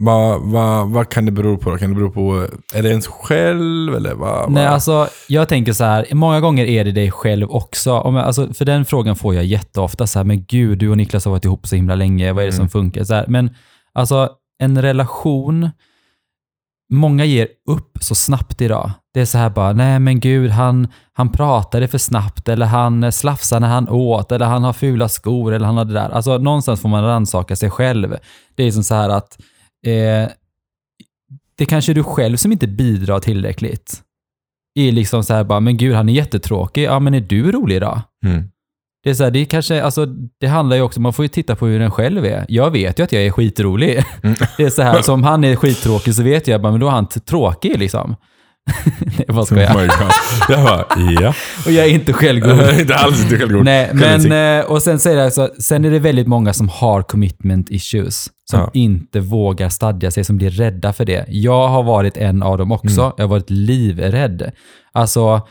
[0.04, 1.78] vad, vad, vad kan det bero på?
[1.78, 4.52] Kan det bero på, är det ens själv eller vad?
[4.52, 4.74] Nej, vad?
[4.74, 7.94] alltså jag tänker så här, många gånger är det dig själv också.
[7.94, 10.98] Om jag, alltså, för den frågan får jag jätteofta, så här, men gud, du och
[10.98, 12.70] Niklas har varit ihop så himla länge, vad är det som Mm.
[12.70, 13.04] funkar?
[13.04, 13.50] Så här, men
[13.94, 14.30] alltså
[14.60, 15.70] en relation,
[16.94, 18.92] många ger upp så snabbt idag.
[19.14, 23.04] Det är så här bara, nej men gud, han, han pratade för snabbt, eller han
[23.04, 26.10] eh, slafsade när han åt, eller han har fula skor, eller han har det där.
[26.10, 28.18] Alltså någonstans får man rannsaka sig själv.
[28.56, 29.38] Det är som så här att
[29.86, 30.30] eh,
[31.58, 34.02] det kanske är du själv som inte bidrar tillräckligt.
[34.80, 37.76] Är liksom så här bara, men gud han är jättetråkig, ja men är du rolig
[37.76, 38.02] idag?
[38.26, 38.50] Mm.
[39.04, 40.06] Det är så här, det är kanske, alltså
[40.40, 42.46] det handlar ju också, man får ju titta på hur den själv är.
[42.48, 44.04] Jag vet ju att jag är skitrolig.
[44.24, 44.36] Mm.
[44.58, 46.92] Det är så här, så om han är skittråkig så vet jag men då är
[46.92, 48.16] han tråkig liksom.
[49.00, 49.74] Nej, vad ska Oh jag?
[49.74, 49.90] God.
[50.50, 50.86] Jag bara,
[51.22, 51.34] ja.
[51.66, 52.60] Och jag är inte självgod.
[52.80, 53.66] inte alls inte självgod.
[53.66, 57.02] Nej, men eh, och sen säger jag alltså, sen är det väldigt många som har
[57.02, 58.28] commitment issues.
[58.52, 58.70] Som Ja.
[58.74, 61.26] inte vågar stadga sig, som blir rädda för det.
[61.28, 63.02] Jag har varit en av dem också.
[63.02, 63.14] Mm.
[63.18, 64.52] Jag har varit livrädd.
[64.92, 65.42] Alltså,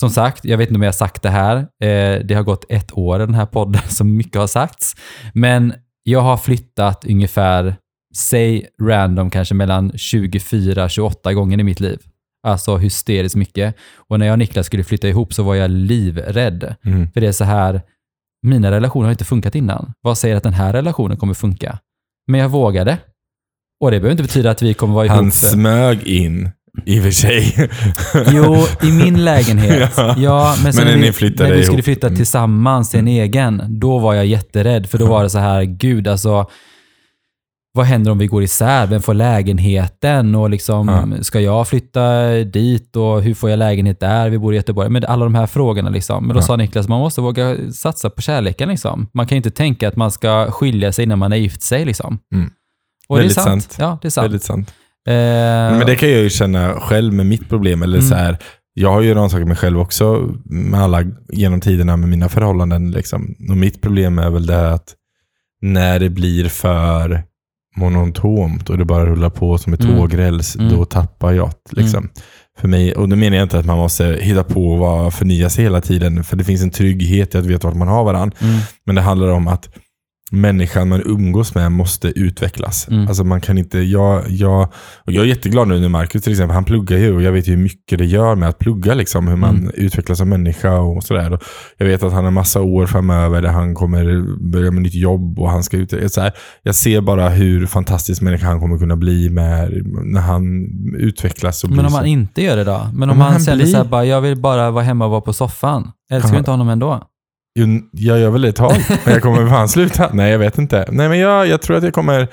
[0.00, 1.56] som sagt, jag vet inte om jag har sagt det här.
[1.56, 4.96] Eh, det har gått ett år i den här podden, så mycket har sagts.
[5.34, 7.76] Men jag har flyttat ungefär,
[8.16, 11.98] säg random, kanske mellan 24-28 gånger i mitt liv.
[12.46, 13.76] Alltså hysteriskt mycket.
[13.96, 16.74] Och när jag och Niklas skulle flytta ihop så var jag livrädd.
[16.84, 17.10] Mm.
[17.10, 17.82] För det är så här,
[18.42, 19.92] mina relationer har inte funkat innan.
[20.00, 21.78] Vad säger att den här relationen kommer funka?
[22.26, 22.98] Men jag vågade.
[23.80, 25.16] Och det behöver inte betyda att vi kommer vara ihop.
[25.16, 26.50] Han smög in,
[26.86, 27.68] i och för sig.
[28.32, 29.92] Jo, i min lägenhet.
[29.96, 30.14] Ja.
[30.18, 31.84] Ja, men sen Men när vi, flyttade när vi skulle ihop.
[31.84, 32.16] flytta Mm.
[32.16, 34.86] tillsammans till en egen, då var jag jätterädd.
[34.90, 36.46] För då var det så här, gud alltså,
[37.72, 38.86] vad händer om vi går isär?
[38.86, 40.34] Vem får lägenheten?
[40.34, 41.22] Och liksom, Ja.
[41.22, 42.96] ska jag flytta dit?
[42.96, 44.30] Och hur får jag lägenhet där?
[44.30, 44.88] Vi bor i Göteborg.
[44.88, 46.26] Men alla de här frågorna liksom.
[46.26, 46.42] Men då Ja.
[46.46, 49.08] sa Niklas, man måste våga satsa på kärleken liksom.
[49.14, 51.84] Man kan ju inte tänka att man ska skilja sig när man har gift sig
[51.84, 52.18] liksom.
[52.34, 52.50] Mm.
[53.08, 53.62] Och det är Väldigt sant.
[53.62, 53.76] sant.
[53.78, 54.24] Ja, det är sant.
[54.24, 54.74] Väldigt sant.
[55.10, 57.82] Eh, Men det kan jag ju känna själv med mitt problem.
[57.82, 58.08] Eller Mm.
[58.08, 58.36] så här,
[58.74, 62.90] jag har ju rannsakat mig själv också med alla genom tiderna med mina förhållanden.
[62.90, 63.34] Liksom.
[63.50, 64.94] Och mitt problem är väl det att
[65.62, 67.22] när det blir för
[67.76, 69.96] monotont och det bara rullar på som ett Mm.
[69.96, 70.68] tågräls, Mm.
[70.72, 71.50] då tappar jag.
[71.72, 72.08] Liksom.
[72.58, 75.50] För mig, och då menar jag inte att man måste hitta på och vara- förnya
[75.50, 76.24] sig hela tiden.
[76.24, 78.36] För det finns en trygghet i att veta vart man har varandra.
[78.40, 79.68] mm, Men det handlar om att
[80.32, 82.88] människan man umgås med måste utvecklas.
[82.88, 83.08] Mm.
[83.08, 84.62] Alltså man kan inte, jag, jag,
[85.06, 87.48] och jag är jätteglad nu när Marcus till exempel, han pluggar ju och jag vet
[87.48, 89.70] ju hur mycket det gör med att plugga, liksom, hur man Mm.
[89.74, 91.32] utvecklas som människa och sådär.
[91.32, 91.42] Och
[91.78, 95.38] Jag vet att han har massa år framöver där han kommer börja med nytt jobb
[95.38, 96.12] och han ska ut.
[96.12, 99.70] Så här, jag ser bara hur fantastisk människa han kommer kunna bli med,
[100.04, 100.66] när han
[100.98, 101.64] utvecklas.
[101.64, 102.88] Och Men om så- han inte gör det då?
[102.94, 105.04] Men om men han, han känner blir- så här bara, jag vill bara vara hemma
[105.04, 105.90] och vara på soffan.
[106.10, 107.02] Älskar du inte honom ändå?
[107.92, 108.72] Jag gör väl det ett tag,
[109.04, 110.10] men jag kommer fan sluta.
[110.12, 110.84] Nej, jag vet inte.
[110.90, 112.28] Nej, men jag, jag tror att jag kommer...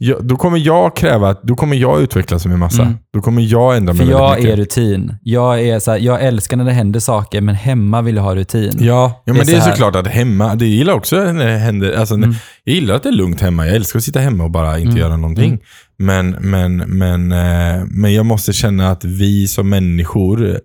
[0.00, 2.82] Jag, då kommer jag kräva att, då kommer jag utvecklas som en massa.
[2.82, 2.94] Mm.
[3.12, 5.14] Då kommer jag ändra mig För jag är rutin.
[5.22, 8.34] Jag, är så här, jag älskar när det händer saker, men hemma vill jag ha
[8.34, 8.72] rutin.
[8.80, 11.92] Ja, ja men det är så såklart att hemma, det gillar också när det händer,
[11.92, 12.34] alltså, Mm.
[12.64, 13.66] jag gillar att det är lugnt hemma.
[13.66, 14.96] Jag älskar att sitta hemma och bara inte Mm.
[15.00, 15.50] göra någonting.
[15.50, 15.60] Mm.
[15.98, 20.60] Men, men, men, eh, men jag måste känna att vi som människor,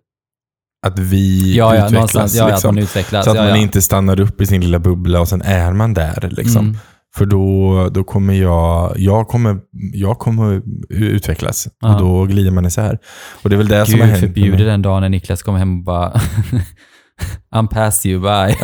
[0.83, 2.35] att vi ja, ja, utvecklas.
[2.35, 2.75] Ja, liksom.
[2.75, 3.25] man utvecklas.
[3.25, 6.29] Så att man inte stannar upp i sin lilla bubbla och sen är man där.
[6.31, 6.65] Liksom.
[6.65, 6.77] Mm.
[7.15, 9.57] För då, då kommer jag, jag kommer,
[9.93, 11.67] jag kommer utvecklas.
[11.81, 11.93] Ja.
[11.93, 12.97] Och då glider man isär.
[13.43, 14.19] Och det är väl det som har Gud hänt.
[14.19, 16.13] förbjuder den dagen när Niklas kommer hem och bara
[17.55, 18.57] I'm past you, bye.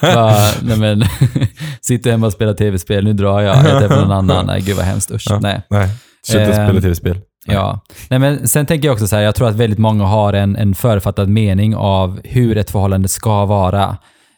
[0.14, 1.04] bara, nej men,
[1.80, 4.46] sitter hemma och spelar tv-spel, nu drar jag, jag på någon annan.
[4.46, 5.26] Nej, gud vad hemskt, usch.
[5.30, 5.38] Ja.
[5.42, 5.62] Nej.
[5.70, 5.88] Nej,
[6.26, 7.20] sluta Ehm, spela tv-spel.
[7.46, 7.80] Ja,
[8.10, 10.56] nej men sen tänker jag också så här, jag tror att väldigt många har en,
[10.56, 13.96] en författad mening av hur ett förhållande ska vara.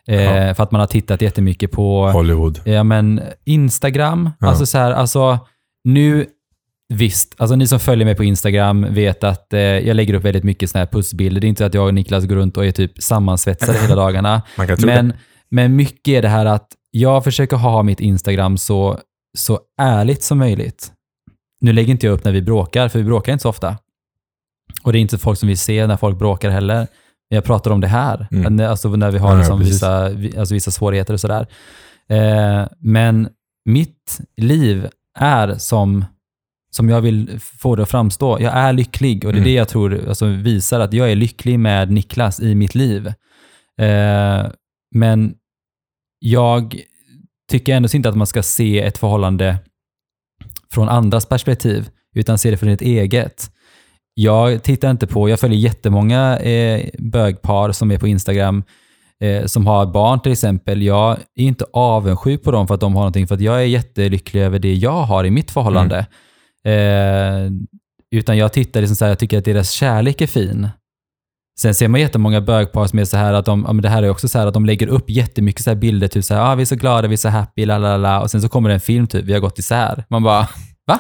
[0.09, 0.55] Eh, Ja.
[0.55, 2.61] För att man har tittat jättemycket på Hollywood.
[2.65, 4.31] ja, men Instagram.
[4.41, 4.49] Ja.
[4.49, 5.39] Alltså så här, alltså
[5.85, 6.27] nu,
[6.95, 10.45] visst, alltså ni som följer mig på Instagram vet att eh, jag lägger upp väldigt
[10.45, 11.41] mycket såna här pussbilder.
[11.41, 14.43] Det är inte att jag och Niklas går runt och är typ sammansvetsade hela dagarna.
[14.87, 15.15] Men, det.
[15.51, 18.99] men mycket är det här att jag försöker ha mitt Instagram så,
[19.39, 20.93] så ärligt som möjligt.
[21.61, 23.79] Nu lägger inte jag upp när vi bråkar, för vi bråkar inte så ofta.
[24.83, 26.87] Och det är inte folk som vill se när folk bråkar heller.
[27.29, 28.71] Jag pratar om det här, Mm.
[28.71, 31.47] Alltså när vi har Ja, liksom vissa, vi- alltså vissa svårigheter och sådär.
[32.09, 33.29] Eh, men
[33.65, 34.89] mitt liv
[35.19, 36.05] är som,
[36.71, 38.41] som jag vill få det att framstå.
[38.41, 39.45] Jag är lycklig och det är Mm.
[39.49, 43.07] det jag tror alltså, visar att jag är lycklig med Niklas i mitt liv.
[43.81, 44.47] Eh,
[44.95, 45.35] men
[46.19, 46.81] jag
[47.51, 49.57] tycker ändå inte att man ska se ett förhållande
[50.73, 53.51] från andras perspektiv, utan se det från ett eget.
[54.15, 58.65] Jag tittar inte på, jag följer jättemånga eh, bögpar som är på Instagram
[59.21, 62.95] eh, som har barn till exempel, jag är inte avundsjuk på dem för att de
[62.95, 66.07] har någonting, för att jag är jättelycklig över det jag har i mitt förhållande.
[66.65, 67.51] Eh,
[68.11, 70.69] utan jag tittar liksom så här, jag tycker att deras kärlek är fin.
[71.61, 74.03] Sen ser man jättemånga bögpar som är så här att de, ja, men det här
[74.03, 76.53] är också så här att de lägger upp jättemycket så här bilder, typ så här,
[76.53, 78.49] ah, vi är så glada, vi är så happy, la la la, och sen så
[78.49, 80.05] kommer det en film typ, vi har gått isär.
[80.11, 80.49] Man bara,
[80.87, 80.99] va?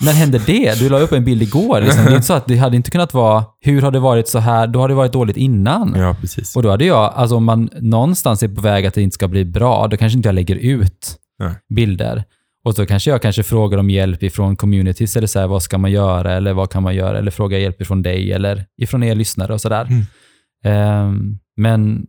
[0.00, 0.78] När hände det?
[0.78, 1.80] Du la upp en bild igår.
[1.80, 2.04] Liksom.
[2.04, 4.38] Det är inte så att det hade inte kunnat vara, hur har det varit så
[4.38, 5.94] här, då har det varit dåligt innan.
[5.96, 6.56] Ja, precis.
[6.56, 9.28] Och då hade jag, alltså om man någonstans är på väg att det inte ska
[9.28, 11.52] bli bra, då kanske inte jag lägger ut Nej.
[11.74, 12.24] bilder.
[12.64, 15.78] Och så kanske jag kanske frågar om hjälp ifrån communities, eller så här, vad ska
[15.78, 19.14] man göra, eller vad kan man göra, eller frågar hjälp ifrån dig, eller ifrån er
[19.14, 19.84] lyssnare och sådär.
[19.84, 20.04] Mm.
[20.64, 22.06] Ehm, men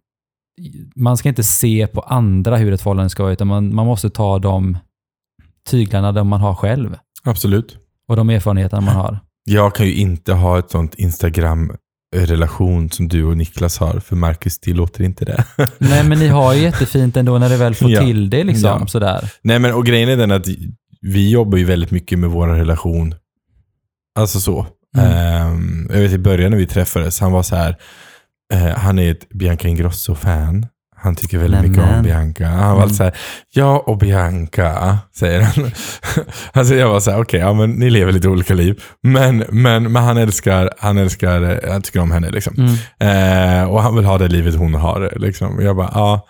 [0.96, 4.10] man ska inte se på andra hur ett förhållande ska vara, utan man, man måste
[4.10, 4.78] ta de
[5.70, 7.78] tyglarna där man har själv Absolut.
[8.08, 9.20] och de erfarenheterna man har.
[9.44, 10.96] Jag kan ju inte ha ett sånt
[12.16, 15.46] Instagram-relation som du och Niklas har, för Marcus tillåter inte det.
[15.78, 18.02] Nej, men ni har ju jättefint ändå när du väl får Ja.
[18.02, 18.88] till det liksom, Ja.
[18.88, 19.32] sådär.
[19.42, 20.48] Nej, men och grejen är den att
[21.02, 23.16] vi jobbar ju väldigt mycket med vår relation.
[24.20, 24.66] Alltså så.
[24.98, 25.12] Mm.
[25.12, 27.76] Ehm, jag vet i början när vi träffades, han var så här,
[28.54, 30.66] eh, han är ett Bianca Ingrosso-fan.
[31.04, 32.04] Han tycker väldigt mycket om Nämen.
[32.04, 32.48] Bianca.
[32.48, 32.96] Han var Mm.
[32.96, 33.14] så här,
[33.54, 35.72] jag och Bianca, säger han.
[36.54, 38.82] alltså jag var så här, okej, ja men ni lever lite olika liv.
[39.04, 42.54] Men, men, men han älskar, han älskar, han tycker om henne liksom.
[43.00, 43.62] Mm.
[43.64, 45.14] Eh, och han vill ha det livet hon har.
[45.16, 45.62] Liksom.
[45.62, 46.28] Jag bara, ja.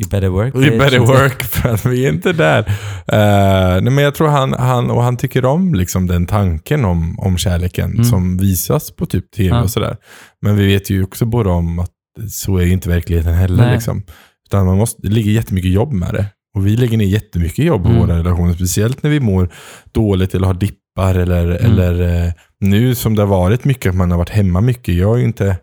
[0.00, 0.54] You better work.
[0.54, 0.78] Bitch.
[0.78, 2.58] better work för att vi är inte där.
[3.06, 7.18] Eh, nej, men jag tror han, han, och han tycker om liksom den tanken om,
[7.18, 8.04] om kärleken Mm.
[8.04, 9.62] som visas på typ tv Ja.
[9.62, 9.96] och sådär.
[10.42, 11.90] Men vi vet ju också båda om att
[12.30, 13.64] så är ju inte verkligheten heller.
[13.64, 13.74] Nej.
[13.74, 14.02] Liksom.
[14.48, 16.26] Utan man måste, det ligger jättemycket jobb med det.
[16.56, 18.00] Och vi lägger ner jättemycket jobb på Mm.
[18.00, 18.52] våra relationer.
[18.52, 19.48] Speciellt när vi mår
[19.92, 21.14] dåligt eller har dippar.
[21.14, 21.64] Eller, Mm.
[21.64, 24.94] eller eh, nu som det har varit mycket, att man har varit hemma mycket.
[24.94, 25.56] Jag ju inte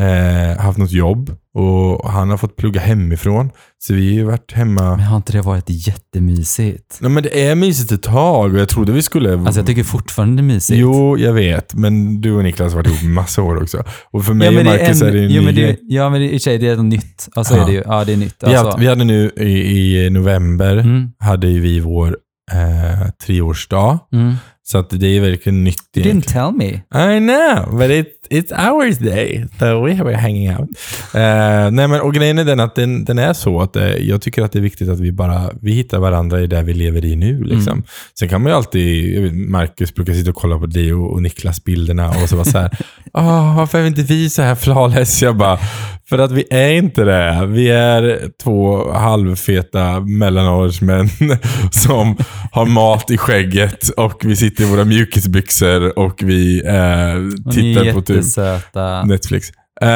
[0.00, 3.50] eh, haft något jobb och han har fått plugga hemifrån.
[3.78, 4.82] Så vi har ju varit hemma.
[4.96, 6.98] Men har inte det varit jättemysigt?
[7.00, 9.32] Nej, men det är mysigt ett tag och jag trodde vi skulle...
[9.38, 10.78] Alltså jag tycker fortfarande det är mysigt.
[10.80, 11.74] Jo, jag vet.
[11.74, 13.84] Men du och Niklas har varit ihop massa år också.
[14.10, 15.54] Och för mig ja, och det är Marcus en, är det en jo, ny men
[15.54, 15.76] det.
[15.82, 17.28] Ja, men det, i sig, det är något nytt.
[17.34, 17.62] Alltså Ja.
[17.62, 17.82] är det ju.
[17.86, 18.36] Ja, det är nytt.
[18.40, 18.64] Vi, Alltså.
[18.66, 22.16] hade, vi hade nu i, i november, mm, hade ju vi vår
[22.52, 23.98] eh, treårsdag.
[24.12, 24.34] mm.
[24.62, 26.66] Så att det är verkligen nytt You didn't tell me.
[27.14, 29.44] I know, but it, it's ours day.
[29.58, 30.68] So we were hanging out.
[31.14, 34.22] Eh, nej men, och grejen är den att den, den är så att eh, jag
[34.22, 37.04] tycker att det är viktigt att vi bara vi hittar varandra i det vi lever
[37.04, 37.44] i nu.
[37.44, 37.72] Liksom.
[37.72, 37.84] Mm.
[38.18, 41.22] Sen kan man ju alltid, vet, Marcus brukar sitta och kolla på dig och, och
[41.22, 42.70] Niklas bilderna och så vara så här,
[43.12, 45.22] Åh, varför är inte vi så här flawless?
[45.34, 45.58] Bara,
[46.10, 47.46] för att vi är inte det.
[47.46, 51.08] Vi är två halvfeta mellanårsmän
[51.70, 52.16] som
[52.52, 58.02] har mat i skägget och vi sitter i våra mjukisbyxor och vi eh, tittar på
[58.02, 59.04] typ jättesöta.
[59.04, 59.48] Netflix.
[59.82, 59.88] Eh,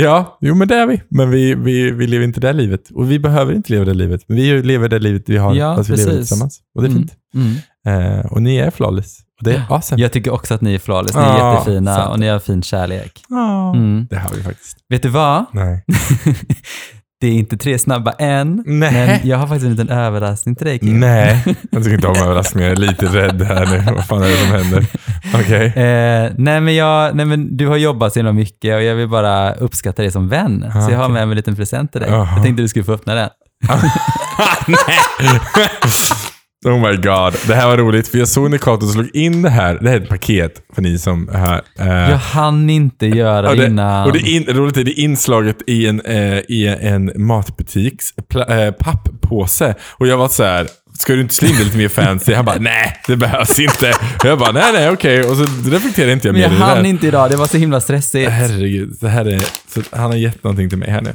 [0.00, 1.02] ja, jo men det är vi.
[1.08, 2.90] Men vi, vi, vi lever inte det livet.
[2.94, 4.20] Och vi behöver inte leva det livet.
[4.28, 6.60] Vi lever det livet vi har Ja, fast vi lever tillsammans.
[6.74, 7.14] Och det är Mm, fint.
[7.34, 8.18] mm.
[8.20, 9.18] Eh, och ni är flawless.
[9.40, 10.02] Och det är awesome.
[10.02, 11.14] Jag tycker också att ni är flawless.
[11.14, 12.10] Ni är Ja, jättefina sant.
[12.12, 13.22] och ni har fin kärlek.
[13.28, 14.06] Ja, Mm.
[14.10, 14.76] Det har vi faktiskt.
[14.88, 15.44] Vet du vad?
[15.52, 15.84] Nej.
[17.24, 18.92] det är inte tre snabba än, Nej.
[18.92, 21.00] men jag har faktiskt en liten överraskning till dig Kim.
[21.00, 22.68] Nej, jag tycker inte om överraskningar.
[22.68, 23.92] Jag är lite rädd här nu.
[23.94, 24.86] Vad fan är det som händer?
[25.34, 25.66] Okej.
[25.66, 29.08] Eh, nej, men jag, nej men du har jobbat så himla mycket och jag vill
[29.08, 30.64] bara uppskatta dig som vän.
[30.74, 32.10] Ah, så jag har med mig en liten present till dig.
[32.10, 32.28] Jaha.
[32.34, 33.28] Jag tänkte du skulle få öppna den.
[36.64, 37.34] Oh my god.
[37.46, 39.78] Det här var roligt, för jag såg när Kato slog in det här.
[39.80, 41.62] Det här är ett paket för ni som är här.
[41.78, 44.06] Eh, Jag hann inte göra och det innan.
[44.06, 48.14] och det, in, roligt är det är inslaget i en, eh, i en matbutiks
[48.48, 49.74] eh, papppåse.
[49.90, 50.66] Och jag var så här.
[50.98, 52.34] Ska du inte slå in det lite mer fancy?
[52.34, 53.92] Han bara, nej, det behövs inte.
[54.24, 55.20] Jag bara, nej, nej, okej.
[55.24, 57.46] Och så reflekterade inte jag men mer jag i det hann inte idag, det var
[57.46, 58.30] så himla stressigt.
[58.30, 59.40] Herregud, det här är,
[59.74, 61.12] så han har gett någonting till mig här nu.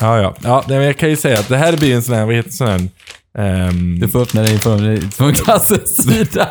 [0.00, 0.34] Ja, ja.
[0.42, 2.50] ja men jag kan ju säga att det här blir en sån här, vad heter
[2.50, 2.80] sån här?
[3.38, 6.48] Ehm, Du får öppna den från, från klassens sida.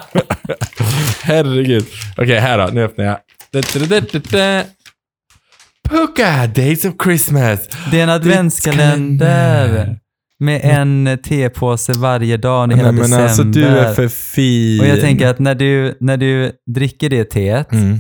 [1.22, 1.86] herregud.
[2.18, 2.68] Okej, här då.
[2.74, 3.18] Nu öppnar jag.
[5.90, 7.60] Puka, Days of Christmas.
[7.92, 10.00] Det är en adventskalender.
[10.40, 13.24] Med en tepåse varje dag i hela Nej, men december.
[13.24, 14.80] alltså du är för fin.
[14.82, 17.94] Och jag tänker att när du, när du dricker det teet Mm.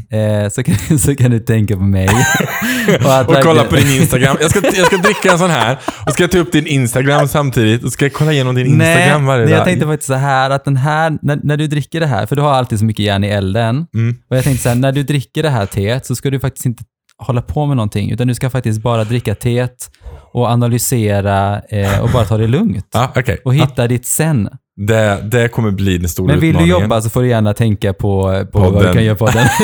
[0.43, 2.07] eh, så, kan, så kan du tänka på mig.
[3.05, 4.37] att Och kolla på din Instagram.
[4.41, 5.77] Jag ska, jag ska dricka en sån här
[6.07, 9.21] och ska jag ta upp din Instagram samtidigt och ska jag kolla igenom din Instagram
[9.21, 9.59] Nej, varje nej, dag.
[9.59, 12.35] jag tänkte faktiskt så här att den här, när, när du dricker det här, för
[12.35, 13.85] du har alltid så mycket järn i elden.
[13.95, 14.15] Mm.
[14.29, 16.65] Och jag tänkte så här, när du dricker det här teet så ska du faktiskt
[16.65, 16.83] inte
[17.17, 19.89] hålla på med någonting, utan du ska faktiskt bara dricka teet
[20.35, 22.87] och analysera eh, och bara ta det lugnt.
[22.93, 23.41] Ja, okej.
[23.45, 24.49] Och hitta ditt sen.
[24.77, 27.93] Det, det kommer bli den stora Men vill du jobba så får du gärna tänka
[27.93, 29.47] på, på vad du kan göra på den.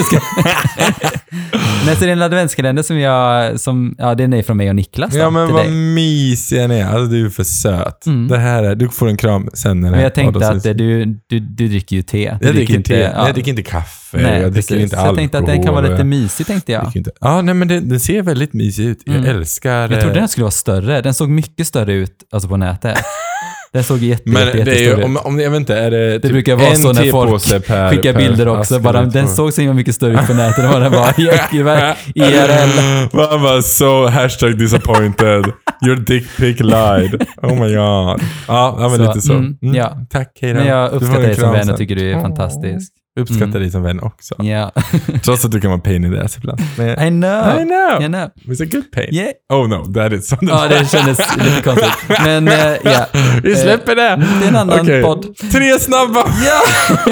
[1.86, 4.76] Men så är det en adventskalender som jag, som, ja den är från mig och
[4.76, 5.72] Niklas då, Ja men vad dig.
[5.72, 6.86] mysiga ni är.
[6.86, 8.06] Alltså du är för söt.
[8.06, 8.28] Mm.
[8.28, 11.06] Det här är, du får en kram sen när det Men jag tänkte att du,
[11.06, 12.38] du, du dricker ju te.
[12.42, 13.26] Du Jag dricker inte, ja.
[13.26, 14.72] jag dricker inte kaffe, Nej, jag dricker precis.
[14.84, 15.08] inte Så alkohol.
[15.08, 16.84] jag tänkte att den kan vara lite jag mysig tänkte jag.
[16.84, 17.12] dricker inte.
[17.22, 19.02] Ja, nej men den, den ser väldigt mysig ut.
[19.06, 19.30] Jag Mm.
[19.30, 19.90] älskar...
[19.90, 21.02] Jag trodde den skulle vara större.
[21.02, 22.98] Den såg mycket större ut alltså på nätet.
[23.74, 25.98] Den såg jätte, men jätte, det är ju, om, om, jag vet inte, är det,
[25.98, 28.80] Det typ brukar vara så när folk per, Skickar per bilder också.
[28.80, 29.34] Bara, den två.
[29.34, 31.24] såg så himla mycket större ut på nätet än vad den var i,
[32.16, 32.70] IRL.
[33.14, 35.46] Man bara så hashtag disappointed.
[35.86, 37.26] Your dick pic lied.
[37.42, 38.22] Oh my god.
[38.48, 39.34] Ja, men Så, lite så.
[39.34, 39.98] mm, ja.
[40.10, 40.60] Tack, hej då.
[40.60, 42.94] Men jag uppskattar dig som vän och tycker du är fantastisk.
[43.20, 43.62] Uppskattar Mm.
[43.62, 44.36] dig som vän också.
[44.44, 44.72] Ja.
[45.24, 46.62] Trots att du kan vara pain in the ass ibland.
[46.78, 47.62] Men, I know.
[47.62, 48.02] I know.
[48.02, 48.30] I know.
[48.56, 49.08] It's a good pain.
[49.16, 49.32] Yeah.
[49.54, 50.50] Oh no, that is something.
[50.50, 51.92] Ja, det kändes lite konstigt.
[52.24, 53.06] Men eh, ja.
[53.44, 54.02] Vi släpper det.
[54.40, 55.02] det är en annan Okej.
[55.04, 55.26] podd.
[55.52, 56.24] Tre snabba.
[56.46, 56.62] Ja!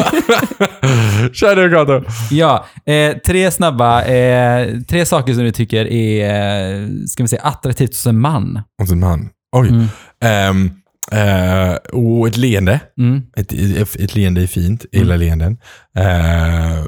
[1.34, 2.02] Kör du Gato.
[2.32, 4.04] Ja, eh, tre snabba.
[4.04, 8.62] Eh, tre saker som du tycker är, eh, ska vi säga, attraktivt hos en man.
[8.82, 9.30] Och en man.
[9.56, 9.70] Oj.
[9.70, 9.86] Mm.
[10.24, 10.72] Ehm,
[11.12, 12.80] eh, och ett leende.
[12.97, 13.22] Mm.
[13.38, 14.86] Ett, ett, ett leende är fint.
[14.91, 15.57] Jag gillar leenden.
[15.97, 16.86] Eh,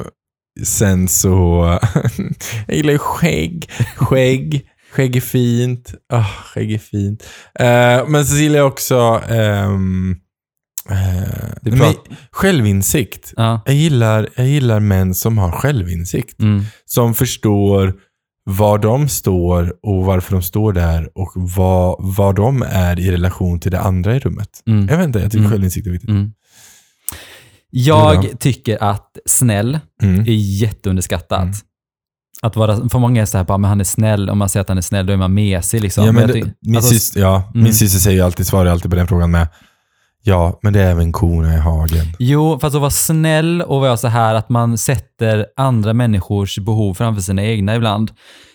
[0.64, 1.64] sen så...
[2.68, 3.70] jag gillar skägg.
[3.96, 4.68] Skägg.
[4.92, 5.94] Skägg är fint.
[6.14, 7.24] Oh, skägg är fint.
[7.60, 9.22] Eh, men så gillar jag också...
[11.62, 13.34] men, prat- självinsikt.
[13.36, 13.62] Ja.
[13.66, 16.40] Jag gillar, jag gillar män som har självinsikt.
[16.42, 16.64] Mm.
[16.86, 17.94] Som förstår
[18.44, 23.60] var de står och varför de står där och vad, vad de är i relation
[23.60, 24.50] till det andra i rummet.
[24.68, 24.88] Mm.
[24.90, 25.52] Jag vet inte, jag tycker Mm.
[25.52, 26.10] självinsikt är viktigt.
[26.10, 26.32] Mm.
[27.70, 30.22] Jag tycker att snäll Mm.
[30.22, 31.42] är jätteunderskattat.
[31.42, 31.54] Mm.
[32.42, 34.30] Att vara, för många är så här, bara, men han är snäll.
[34.30, 35.82] Om man säger att han är snäll, då är man mesig.
[35.82, 36.06] Liksom.
[36.06, 37.64] Ja, men jag det, tycker- min, alltså, syster, ja, mm.
[37.64, 39.48] min syster säger alltid, svarar alltid på den frågan med
[40.24, 42.06] Ja, men det är även korna i hagen.
[42.20, 46.94] Jo, fast att vara snäll och vara så här att man sätter andra människors behov
[46.94, 48.12] framför sina egna ibland.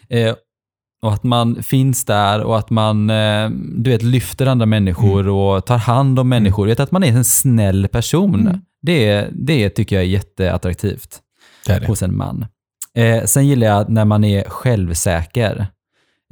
[0.09, 0.35] Eh,
[1.03, 5.35] och att man finns där och att man eh, du vet, lyfter andra människor Mm.
[5.35, 6.67] och tar hand om människor.
[6.67, 8.35] Vet, att man är en snäll person.
[8.41, 8.61] Mm.
[8.83, 11.19] Det, det tycker jag är jätteattraktivt
[11.67, 11.87] Det är det.
[11.87, 12.47] hos en man.
[12.95, 15.67] Eh, sen gillar jag när man är självsäker.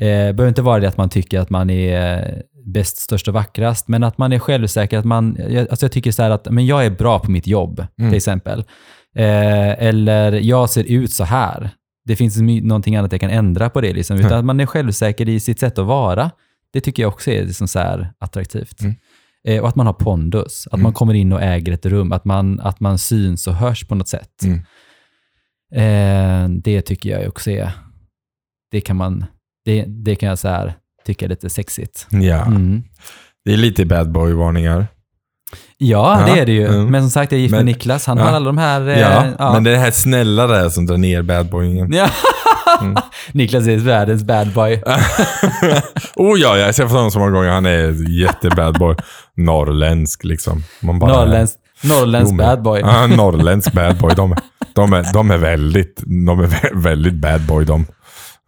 [0.00, 3.88] Eh, behöver inte vara det att man tycker att man är bäst, störst och vackrast,
[3.88, 4.98] men att man är självsäker.
[4.98, 7.46] Att man, jag, alltså jag tycker så här att men jag är bra på mitt
[7.46, 8.10] jobb, Mm.
[8.10, 8.58] till exempel.
[9.16, 11.70] Eh, eller jag ser ut så här.
[12.04, 13.92] Det finns någonting annat jag kan ändra på det.
[13.92, 14.16] Liksom.
[14.16, 14.38] Utan Mm.
[14.38, 16.30] att man är självsäker i sitt sätt att vara.
[16.72, 18.80] Det tycker jag också är liksom så attraktivt.
[18.80, 18.94] Mm.
[19.46, 20.66] Eh, och att man har pondus.
[20.66, 20.82] Att Mm.
[20.82, 22.12] man kommer in och äger ett rum.
[22.12, 24.42] Att man, att man syns och hörs på något sätt.
[24.44, 24.60] Mm.
[25.74, 27.70] Eh, det tycker jag också är,
[28.70, 29.24] det kan man,
[29.64, 30.74] det, det kan jag så här
[31.06, 32.06] tycka är lite sexigt.
[32.10, 32.82] Ja, Mm.
[33.44, 34.86] det är lite bad boy-varningar.
[35.78, 36.66] Ja, Ja, det är det ju.
[36.66, 36.86] mm.
[36.86, 38.06] Men som sagt, jag är gift med Niklas.
[38.06, 38.24] Han ja.
[38.24, 38.88] har alla de här...
[38.88, 39.52] eh, Ja, ja.
[39.52, 41.92] men det är det här snälla där som drar ner bad boyingen.
[41.92, 42.08] Ja.
[42.82, 42.96] Mm.
[43.32, 44.82] Niklas är världens bad boy.
[46.16, 47.48] oh ja, jag har sett honom så många gånger.
[47.50, 48.96] Han är jättebad boy.
[49.36, 50.62] Norrländsk liksom.
[50.82, 52.80] Man bara- Norrländsk, norrländsk Jo, men- bad boy.
[52.80, 54.12] Ja, norrländsk bad boy.
[54.16, 54.36] De,
[54.74, 57.86] de, är, de är väldigt, de är vä- väldigt bad boy de.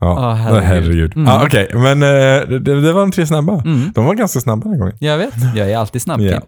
[0.00, 0.64] Ja, Ja, herregud.
[0.64, 1.16] herregud.
[1.16, 1.28] Mm.
[1.28, 2.08] Ja, Okej, men eh,
[2.48, 3.62] det, det var de tre snabba.
[3.64, 3.92] Mm.
[3.94, 4.96] De var ganska snabba den gången.
[5.00, 6.20] Jag vet, jag är alltid snabb.
[6.20, 6.32] Kim.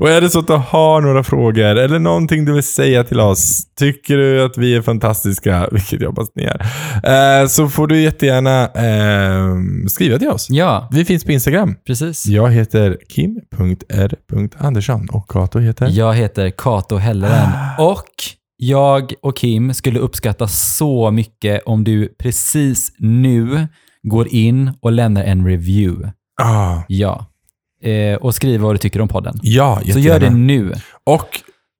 [0.00, 3.20] och är det så att du har några frågor eller någonting du vill säga till
[3.20, 6.60] oss, tycker du att vi är fantastiska, vilket jag hoppas ni är,
[7.42, 9.54] eh, så får du jättegärna eh,
[9.88, 10.46] skriva till oss.
[10.50, 11.74] Ja, Vi finns på Instagram.
[11.86, 12.26] precis.
[12.26, 15.88] Jag heter kim.r.andersson och Kato heter?
[15.90, 18.04] Jag heter Kato Helleren och
[18.64, 23.68] jag och Kim skulle uppskatta så mycket om du precis nu
[24.02, 26.12] går in och lämnar en review.
[26.42, 27.26] Ah, Ja.
[27.84, 29.38] Eh, och skriver vad du tycker om podden.
[29.42, 30.08] ja, Så jättegärna.
[30.14, 30.72] gör det nu.
[31.06, 31.28] Och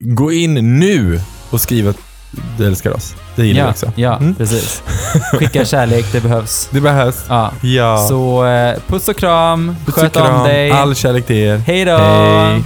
[0.04, 1.20] gå in nu
[1.50, 1.98] och skriv att
[2.58, 3.14] du älskar oss.
[3.36, 3.92] Det gillar Ja, vi också.
[3.96, 4.34] ja Mm.
[4.34, 4.82] precis.
[5.32, 6.68] Skicka kärlek, det behövs.
[6.72, 7.24] Det behövs.
[7.28, 7.52] Ja.
[7.62, 8.06] Ja.
[8.08, 10.40] Så eh, puss och kram, Puss och sköt kram.
[10.40, 10.70] om dig.
[10.70, 11.56] All kärlek till er.
[11.58, 11.96] Hej då!
[11.96, 12.62] Hej.